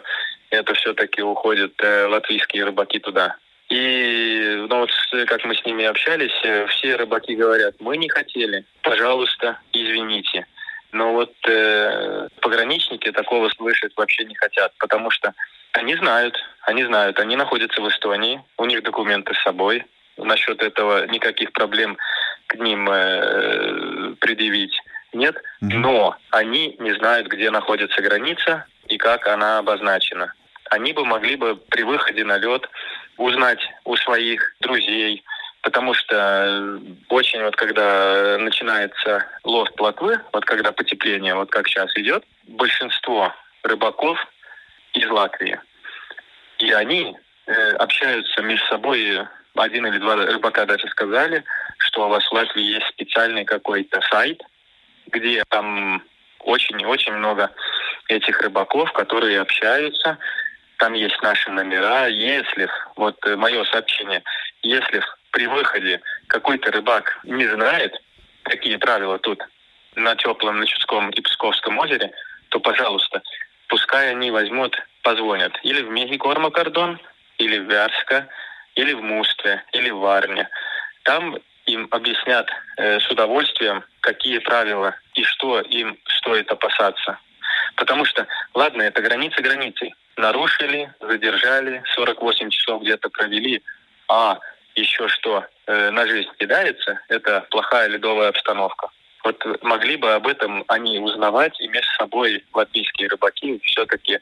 [0.50, 3.36] это все-таки уходят э, латвийские рыбаки туда.
[3.68, 4.90] И ну, вот
[5.26, 10.46] как мы с ними общались, э, все рыбаки говорят, мы не хотели, пожалуйста, извините.
[10.92, 15.34] Но вот э, пограничники такого слышать вообще не хотят, потому что
[15.72, 19.84] они знают, они знают, они находятся в Эстонии, у них документы с собой.
[20.16, 21.98] Насчет этого никаких проблем
[22.46, 24.80] к ним э, предъявить
[25.12, 25.36] нет.
[25.60, 30.32] Но они не знают, где находится граница и как она обозначена.
[30.70, 32.68] Они бы могли бы при выходе на лед
[33.16, 35.22] узнать у своих друзей,
[35.62, 42.24] потому что очень вот когда начинается лов плотвы, вот когда потепление, вот как сейчас идет,
[42.44, 44.18] большинство рыбаков
[44.94, 45.60] из Латвии.
[46.58, 51.44] И они э, общаются между собой, один или два рыбака даже сказали,
[51.78, 54.42] что у вас в Латвии есть специальный какой-то сайт,
[55.08, 56.02] где там
[56.40, 57.50] очень-очень много
[58.08, 60.18] этих рыбаков, которые общаются.
[60.78, 62.06] Там есть наши номера.
[62.06, 64.22] Если, вот э, мое сообщение,
[64.62, 65.02] если
[65.32, 67.94] при выходе какой-то рыбак не знает,
[68.44, 69.42] какие правила тут
[69.94, 72.12] на теплом, на Чудском и Псковском озере,
[72.50, 73.22] то, пожалуйста,
[73.68, 77.00] пускай они возьмут, позвонят или в Мехикорма кордон,
[77.38, 78.28] или в Вярска,
[78.74, 80.48] или в Мустве, или в Варне.
[81.02, 87.18] Там им объяснят э, с удовольствием, какие правила и что им стоит опасаться.
[87.74, 89.94] Потому что, ладно, это границы границей.
[90.16, 93.62] Нарушили, задержали, 48 часов где-то провели,
[94.08, 94.38] а
[94.76, 98.88] еще что э, на жизнь кидается, это плохая ледовая обстановка.
[99.24, 104.20] Вот могли бы об этом они узнавать и между собой латвийские рыбаки все-таки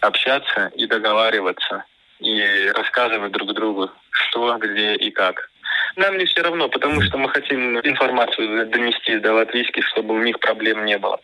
[0.00, 1.84] общаться и договариваться
[2.20, 5.50] и рассказывать друг другу, что, где и как.
[5.96, 10.38] Нам не все равно, потому что мы хотим информацию донести до латвийских, чтобы у них
[10.40, 11.20] проблем не было.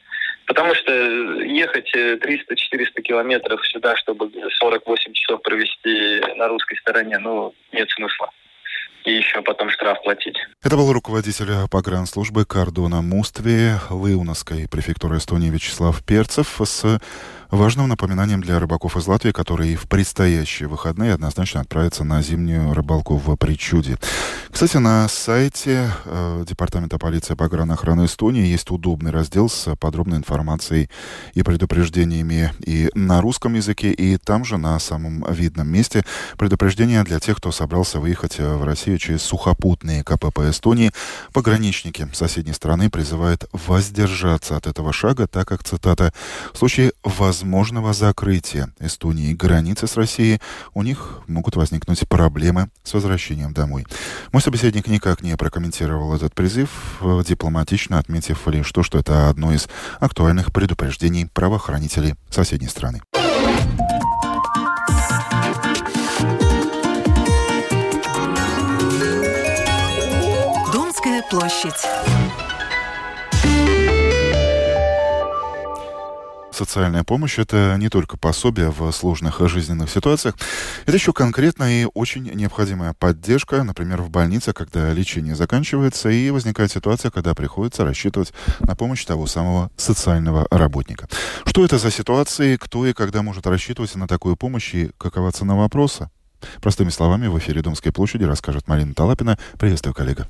[0.47, 7.89] Потому что ехать 300-400 километров сюда, чтобы 48 часов провести на русской стороне, ну, нет
[7.91, 8.31] смысла
[9.05, 10.37] и еще потом штраф платить.
[10.63, 17.01] Это был руководитель погранслужбы Кардона Мустве Лыуновской префектуры Эстонии Вячеслав Перцев с
[17.53, 23.17] важным напоминанием для рыбаков из Латвии, которые в предстоящие выходные однозначно отправятся на зимнюю рыбалку
[23.17, 23.99] в Причуде.
[24.51, 30.89] Кстати, на сайте э, Департамента полиции по охраны Эстонии есть удобный раздел с подробной информацией
[31.35, 36.05] и предупреждениями и на русском языке, и там же на самом видном месте
[36.39, 40.93] предупреждения для тех, кто собрался выехать в Россию через сухопутные КПП Эстонии.
[41.33, 46.13] Пограничники соседней страны призывают воздержаться от этого шага, так как, цитата,
[46.53, 50.41] в случае возможного закрытия Эстонии границы с Россией,
[50.75, 53.87] у них могут возникнуть проблемы с возвращением домой.
[54.33, 59.69] Мой собеседник никак не прокомментировал этот призыв, дипломатично отметив лишь то, что это одно из
[60.01, 63.03] актуальных предупреждений правоохранителей соседней страны.
[71.33, 71.87] Площадь.
[76.53, 80.35] Социальная помощь– это не только пособие в сложных жизненных ситуациях,
[80.85, 86.71] это еще конкретная и очень необходимая поддержка, например, в больнице, когда лечение заканчивается и возникает
[86.71, 91.09] ситуация, когда приходится рассчитывать на помощь того самого социального работника.
[91.47, 95.57] Что это за ситуации, кто и когда может рассчитывать на такую помощь и какова цена
[95.57, 96.11] вопроса?
[96.61, 99.39] Простыми словами, в эфире Домской площади расскажет Марина Талапина.
[99.59, 100.29] Приветствую, коллега.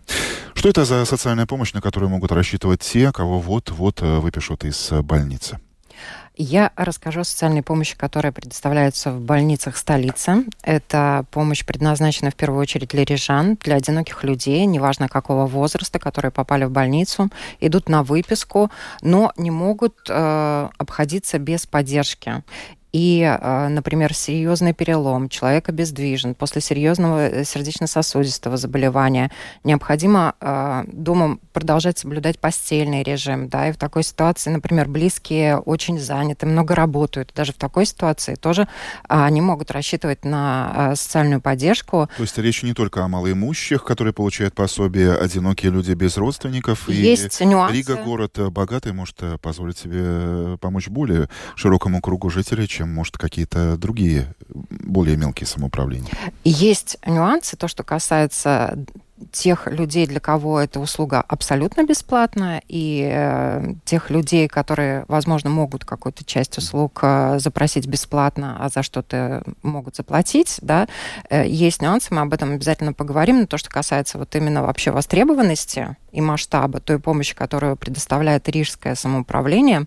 [0.54, 4.90] Что это за социальная помощь, на которую могут рассчитывать те, кого вот-вот э, выпишут из
[5.02, 5.58] больницы?
[6.34, 10.44] Я расскажу о социальной помощи, которая предоставляется в больницах столицы.
[10.62, 16.32] Это помощь предназначена в первую очередь для рижан, для одиноких людей, неважно какого возраста, которые
[16.32, 17.28] попали в больницу,
[17.60, 18.70] идут на выписку,
[19.02, 22.42] но не могут э, обходиться без поддержки
[22.92, 29.30] и, а, например, серьезный перелом, человек обездвижен, после серьезного э, сердечно-сосудистого заболевания,
[29.64, 35.98] необходимо э, дома продолжать соблюдать постельный режим, да, и в такой ситуации, например, близкие очень
[35.98, 38.66] заняты, много работают, даже в такой ситуации тоже э,
[39.08, 42.10] они могут рассчитывать на э, социальную поддержку.
[42.16, 46.90] То есть речь не только о малоимущих, которые получают пособие, одинокие люди без родственников.
[46.90, 47.74] Есть и нюансы.
[47.74, 53.76] Рига город богатый, может позволить себе помочь более широкому кругу жителей, чем чем, может, какие-то
[53.76, 56.10] другие более мелкие самоуправления?
[56.42, 58.76] Есть нюансы, то, что касается
[59.30, 65.84] тех людей, для кого эта услуга абсолютно бесплатная, и э, тех людей, которые, возможно, могут
[65.84, 70.88] какую-то часть услуг э, запросить бесплатно, а за что-то могут заплатить, да,
[71.30, 74.90] э, есть нюансы, мы об этом обязательно поговорим, но то, что касается вот именно вообще
[74.90, 79.86] востребованности и масштаба той помощи, которую предоставляет Рижское самоуправление,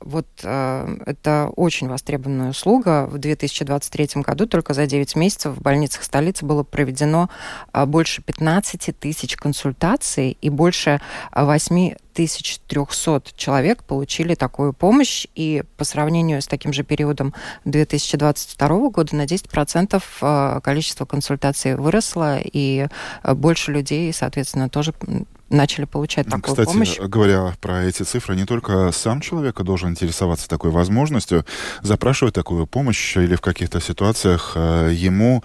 [0.00, 3.06] вот э, это очень востребованная услуга.
[3.06, 7.28] В 2023 году только за 9 месяцев в больницах столицы было проведено
[7.72, 11.00] э, больше больше 15 тысяч консультаций и больше
[11.32, 17.32] 8 1300 человек получили такую помощь, и по сравнению с таким же периодом
[17.66, 22.88] 2022 года на 10% э, количество консультаций выросло, и
[23.24, 24.92] больше людей, соответственно, тоже
[25.50, 26.90] начали получать такую Кстати, помощь.
[26.90, 31.44] Кстати, говоря про эти цифры, не только сам человек должен интересоваться такой возможностью,
[31.82, 35.42] запрашивать такую помощь или в каких-то ситуациях э, ему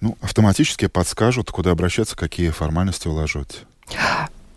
[0.00, 3.62] ну, автоматически подскажут, куда обращаться, какие формальности уложить.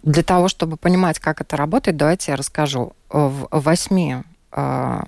[0.03, 2.93] Для того, чтобы понимать, как это работает, давайте я расскажу.
[3.09, 4.17] В восьми
[4.53, 4.99] э,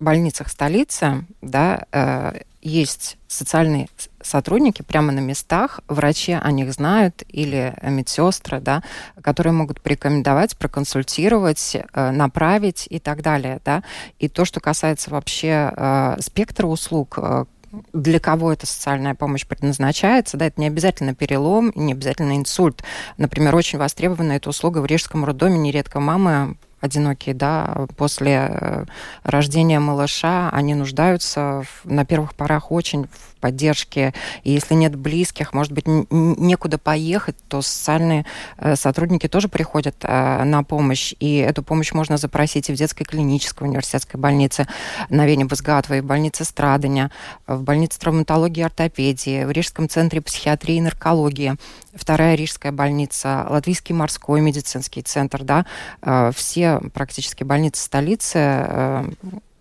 [0.00, 3.88] больницах столицы да, э, есть социальные
[4.20, 8.82] сотрудники прямо на местах, врачи о них знают или медсестры, да,
[9.22, 13.60] которые могут порекомендовать, проконсультировать, э, направить и так далее.
[13.64, 13.84] Да.
[14.18, 17.44] И то, что касается вообще э, спектра услуг, э,
[17.92, 20.36] для кого эта социальная помощь предназначается.
[20.36, 22.82] Да, это не обязательно перелом, не обязательно инсульт.
[23.16, 25.58] Например, очень востребована эта услуга в Рижском роддоме.
[25.58, 28.84] Нередко мамы одинокие, да, после э,
[29.22, 34.14] рождения малыша, они нуждаются в, на первых порах очень в поддержки.
[34.42, 38.26] И если нет близких, может быть, некуда поехать, то социальные
[38.58, 41.14] э, сотрудники тоже приходят э, на помощь.
[41.20, 44.66] И эту помощь можно запросить и в детской клинической университетской больнице
[45.08, 47.10] на Вене Базгатова, и в больнице Страдания,
[47.46, 51.54] в больнице травматологии и ортопедии, в Рижском центре психиатрии и наркологии,
[51.94, 55.66] вторая Рижская больница, Латвийский морской медицинский центр, да,
[56.02, 59.04] э, все практически больницы столицы,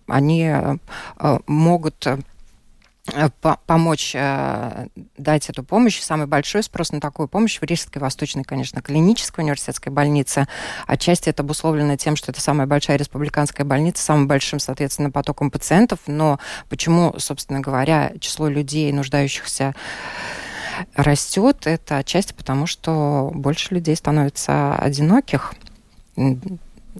[0.07, 0.51] они
[1.47, 2.07] могут
[3.65, 4.87] помочь э,
[5.17, 5.99] дать эту помощь.
[6.01, 10.47] Самый большой спрос на такую помощь в Рижской Восточной, конечно, клинической университетской больнице.
[10.87, 15.99] Отчасти это обусловлено тем, что это самая большая республиканская больница самым большим, соответственно, потоком пациентов.
[16.07, 16.39] Но
[16.69, 19.75] почему, собственно говоря, число людей, нуждающихся
[20.95, 25.53] растет, это отчасти потому, что больше людей становится одиноких.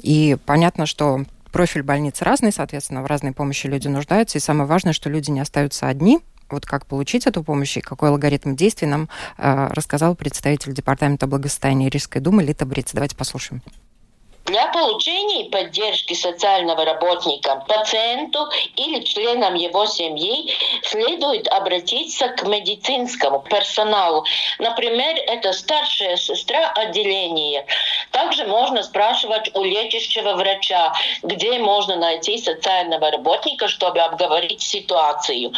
[0.01, 1.25] И понятно, что
[1.55, 4.37] профиль больниц разный, соответственно, в разной помощи люди нуждаются.
[4.37, 8.09] И самое важное, что люди не остаются одни, вот как получить эту помощь и какой
[8.09, 12.91] алгоритм действий нам э, рассказал представитель Департамента благосостояния Рижской думы Лита Бриц.
[12.91, 13.61] Давайте послушаем.
[14.45, 24.23] Для получения поддержки социального работника пациенту или членам его семьи следует обратиться к медицинскому персоналу.
[24.59, 27.65] Например, это старшая сестра отделения.
[28.11, 30.93] Также можно спрашивать у лечащего врача,
[31.23, 35.53] где можно найти социального работника, чтобы обговорить ситуацию.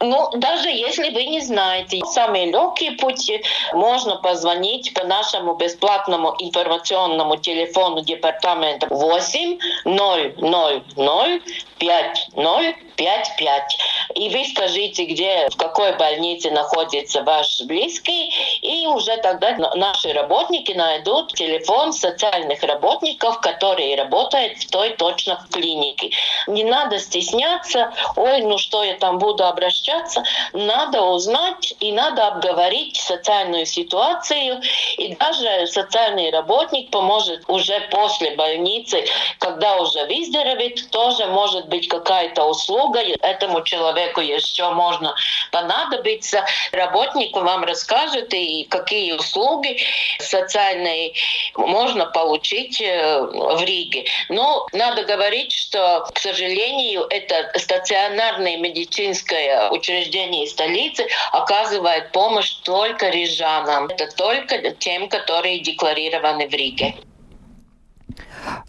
[0.00, 7.36] Ну, даже если вы не знаете, самые легкие пути можно позвонить по нашему бесплатному информационному
[7.36, 11.42] телефону департамента департамента 8 0 0 0
[11.78, 13.78] 5 0 5 5.
[14.14, 20.72] И вы скажите, где, в какой больнице находится ваш близкий, и уже тогда наши работники
[20.72, 26.10] найдут телефон социальных работников, которые работают в той точно клинике.
[26.46, 30.22] Не надо стесняться, ой, ну что я там буду обращаться.
[30.52, 34.60] Надо узнать и надо обговорить социальную ситуацию,
[34.98, 39.04] и даже социальный работник поможет уже после после больницы,
[39.38, 43.00] когда уже выздоровеет, тоже может быть какая-то услуга.
[43.20, 45.14] Этому человеку еще можно
[45.50, 46.44] понадобиться.
[46.72, 49.78] Работник вам расскажет, и какие услуги
[50.20, 51.14] социальные
[51.56, 54.04] можно получить э, в Риге.
[54.28, 63.86] Но надо говорить, что, к сожалению, это стационарное медицинское учреждение столицы оказывает помощь только рижанам.
[63.86, 66.94] Это только тем, которые декларированы в Риге.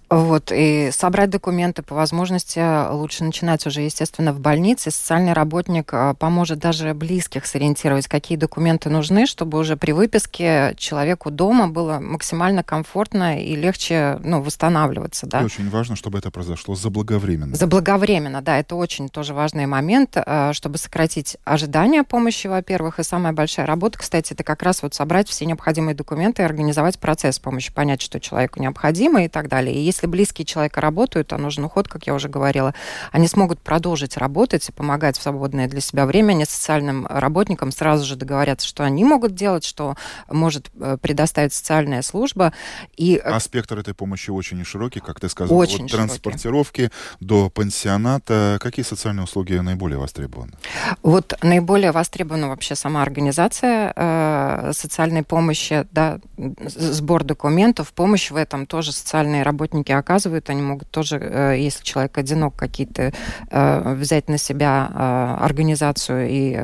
[0.09, 4.91] Вот, и собрать документы по возможности лучше начинать уже, естественно, в больнице.
[4.91, 11.31] Социальный работник а, поможет даже близких сориентировать, какие документы нужны, чтобы уже при выписке человеку
[11.31, 15.25] дома было максимально комфортно и легче ну, восстанавливаться.
[15.25, 15.41] Да?
[15.41, 17.55] И очень важно, чтобы это произошло заблаговременно.
[17.55, 23.33] Заблаговременно, да, это очень тоже важный момент, а, чтобы сократить ожидания помощи, во-первых, и самая
[23.33, 27.73] большая работа, кстати, это как раз вот собрать все необходимые документы и организовать процесс помощи,
[27.73, 29.75] понять, что человеку необходимо и так далее.
[29.75, 32.73] И если если близкие человека работают, а нужен уход, как я уже говорила,
[33.11, 36.31] они смогут продолжить работать и помогать в свободное для себя время.
[36.31, 39.95] Они социальным работникам сразу же договорятся, что они могут делать, что
[40.29, 42.53] может э, предоставить социальная служба.
[42.97, 43.21] И...
[43.23, 45.57] Э, а спектр этой помощи очень широкий, как ты сказала.
[45.57, 46.89] Очень от транспортировки
[47.19, 48.57] до пансионата.
[48.61, 50.53] Какие социальные услуги наиболее востребованы?
[51.01, 56.19] Вот наиболее востребована вообще сама организация э, социальной помощи, да,
[56.65, 62.17] сбор документов, помощь в этом тоже социальные работники оказывают, они могут тоже, э, если человек
[62.17, 63.13] одинок, какие-то
[63.49, 66.59] э, взять на себя э, организацию и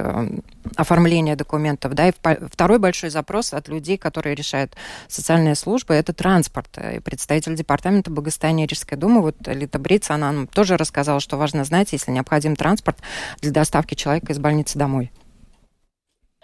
[0.76, 1.94] оформление документов.
[1.94, 2.14] Да, и
[2.52, 4.76] второй большой запрос от людей, которые решают
[5.08, 6.78] социальные службы, это транспорт.
[6.78, 11.64] И представитель департамента благосостояния Рижской думы, вот Лита Бриц, она нам тоже рассказала, что важно
[11.64, 13.00] знать, если необходим транспорт
[13.42, 15.12] для доставки человека из больницы домой.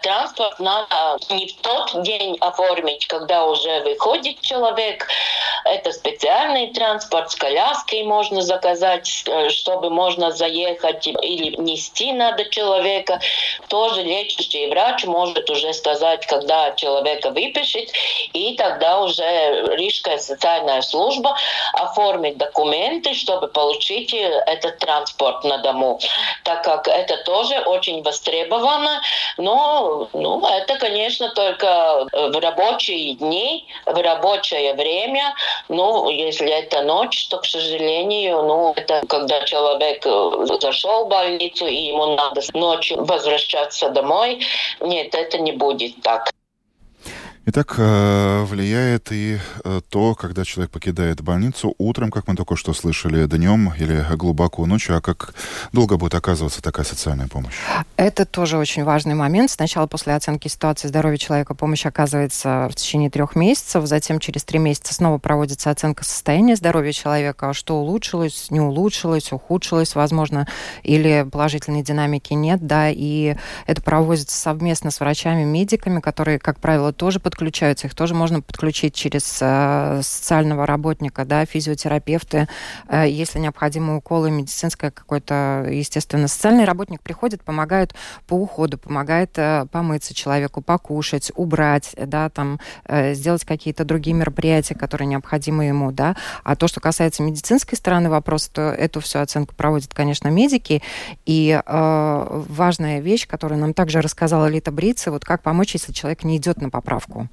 [0.02, 5.08] Транспорт надо не в тот день оформить, когда уже выходит человек.
[5.64, 13.20] Это специальный транспорт, с коляской можно заказать, э, чтобы можно заехать или нести надо человека.
[13.68, 17.90] Тоже лечащий врач может уже сказать, когда человека выпишет,
[18.32, 19.24] и тогда уже
[19.76, 21.36] Рижская социальная служба
[21.72, 25.98] оформит документы, чтобы получить э, этот транспорт на дому.
[26.44, 29.00] Так как это тоже очень востребовано,
[29.36, 35.34] но ну, это, конечно, только в рабочие дни, в рабочее время.
[35.68, 41.66] Ну, если это ночь, то, к сожалению, ну, это когда человек э, зашел в больницу,
[41.66, 44.40] и ему надо ночью возвращаться домой.
[44.80, 46.30] Нет, это не будет так.
[47.48, 52.74] Итак, э, влияет и э, то, когда человек покидает больницу утром, как мы только что
[52.74, 55.32] слышали, днем или глубоко ночью, а как
[55.70, 57.54] долго будет оказываться такая социальная помощь?
[57.96, 59.52] Это тоже очень важный момент.
[59.52, 64.58] Сначала после оценки ситуации здоровья человека помощь оказывается в течение трех месяцев, затем через три
[64.58, 70.48] месяца снова проводится оценка состояния здоровья человека, что улучшилось, не улучшилось, ухудшилось, возможно,
[70.82, 73.36] или положительной динамики нет, да, и
[73.68, 77.86] это проводится совместно с врачами, медиками, которые, как правило, тоже под подключаются.
[77.86, 82.48] Их тоже можно подключить через э, социального работника, да, физиотерапевты,
[82.88, 86.28] э, если необходимы уколы, медицинское какое-то, естественно.
[86.28, 87.94] Социальный работник приходит, помогает
[88.26, 92.58] по уходу, помогает э, помыться человеку, покушать, убрать, да, там,
[92.88, 96.16] сделать какие-то другие мероприятия, которые необходимы ему, да.
[96.42, 100.82] А то, что касается медицинской стороны вопроса, то эту всю оценку проводят, конечно, медики.
[101.26, 106.24] И э, важная вещь, которую нам также рассказала Лита Брица, вот как помочь, если человек
[106.24, 107.25] не идет на поправку.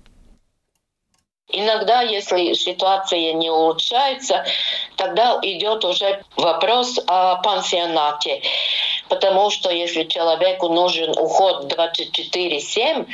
[1.54, 4.44] Иногда, если ситуация не улучшается,
[4.96, 8.42] тогда идет уже вопрос о пансионате.
[9.08, 13.08] Потому что если человеку нужен уход 24-7,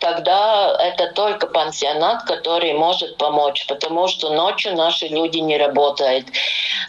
[0.00, 3.64] тогда это только пансионат, который может помочь.
[3.68, 6.26] Потому что ночью наши люди не работают.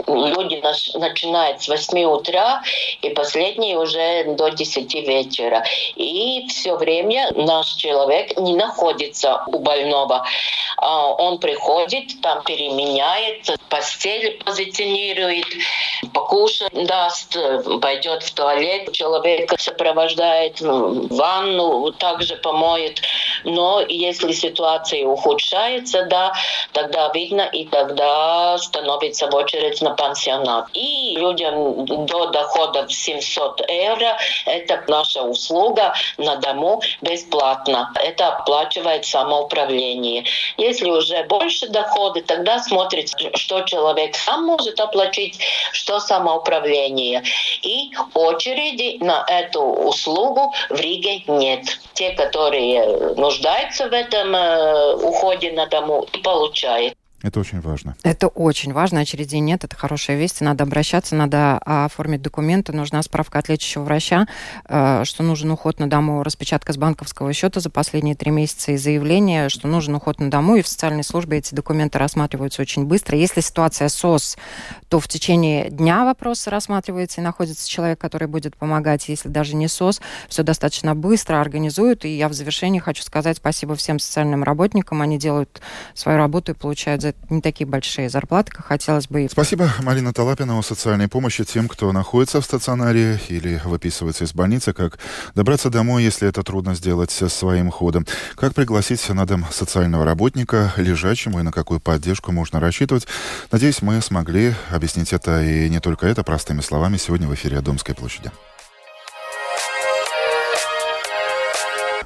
[0.07, 0.61] Люди
[0.97, 2.63] начинают с 8 утра
[3.03, 5.63] и последние уже до 10 вечера.
[5.95, 10.25] И все время наш человек не находится у больного.
[10.77, 15.45] А, он приходит, там переменяет, постель позиционирует,
[16.13, 17.37] покушать даст,
[17.81, 23.01] пойдет в туалет, человек сопровождает в ванну, также помоет.
[23.43, 26.33] Но если ситуация ухудшается, да,
[26.71, 30.67] тогда видно, и тогда становится в очередь на пансионат.
[30.73, 37.91] И людям до дохода в 700 евро это наша услуга на дому бесплатно.
[37.95, 40.25] Это оплачивает самоуправление.
[40.57, 45.39] Если уже больше доходы, тогда смотрит, что человек сам может оплатить,
[45.71, 47.23] что самоуправление.
[47.61, 51.79] И очереди на эту услугу в Риге нет.
[51.93, 56.95] Те, которые нуждаются в этом э, уходе на дому, и получают.
[57.21, 57.95] Это очень важно.
[58.03, 58.99] Это очень важно.
[58.99, 60.41] Очередей нет, это хорошая весть.
[60.41, 62.71] Надо обращаться, надо оформить документы.
[62.71, 64.27] Нужна справка от лечащего врача,
[64.67, 68.77] э, что нужен уход на дому, распечатка с банковского счета за последние три месяца и
[68.77, 70.57] заявление, что нужен уход на дому.
[70.57, 73.17] И в социальной службе эти документы рассматриваются очень быстро.
[73.17, 74.37] Если ситуация СОС,
[74.89, 79.09] то в течение дня вопрос рассматривается и находится человек, который будет помогать.
[79.09, 79.99] Если даже не СОС,
[80.29, 82.05] все достаточно быстро организуют.
[82.05, 85.01] И я в завершении хочу сказать спасибо всем социальным работникам.
[85.01, 85.61] Они делают
[85.95, 89.27] свою работу и получают за не такие большие зарплаты, как хотелось бы.
[89.31, 94.73] Спасибо, Марина Талапина, о социальной помощи тем, кто находится в стационаре или выписывается из больницы,
[94.73, 94.99] как
[95.33, 98.05] добраться домой, если это трудно сделать своим ходом,
[98.35, 103.07] как пригласить на дом социального работника лежачему и на какую поддержку можно рассчитывать.
[103.51, 107.95] Надеюсь, мы смогли объяснить это и не только это простыми словами сегодня в эфире Домской
[107.95, 108.31] площади.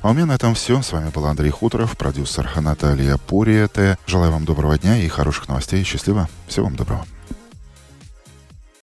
[0.02, 0.82] А у меня на этом все.
[0.82, 3.98] С вами был Андрей Хуторов, продюсер Наталья Пуриете.
[4.08, 5.84] Желаю вам доброго дня и хороших новостей.
[5.84, 6.30] Счастливо.
[6.48, 7.06] Всего вам доброго.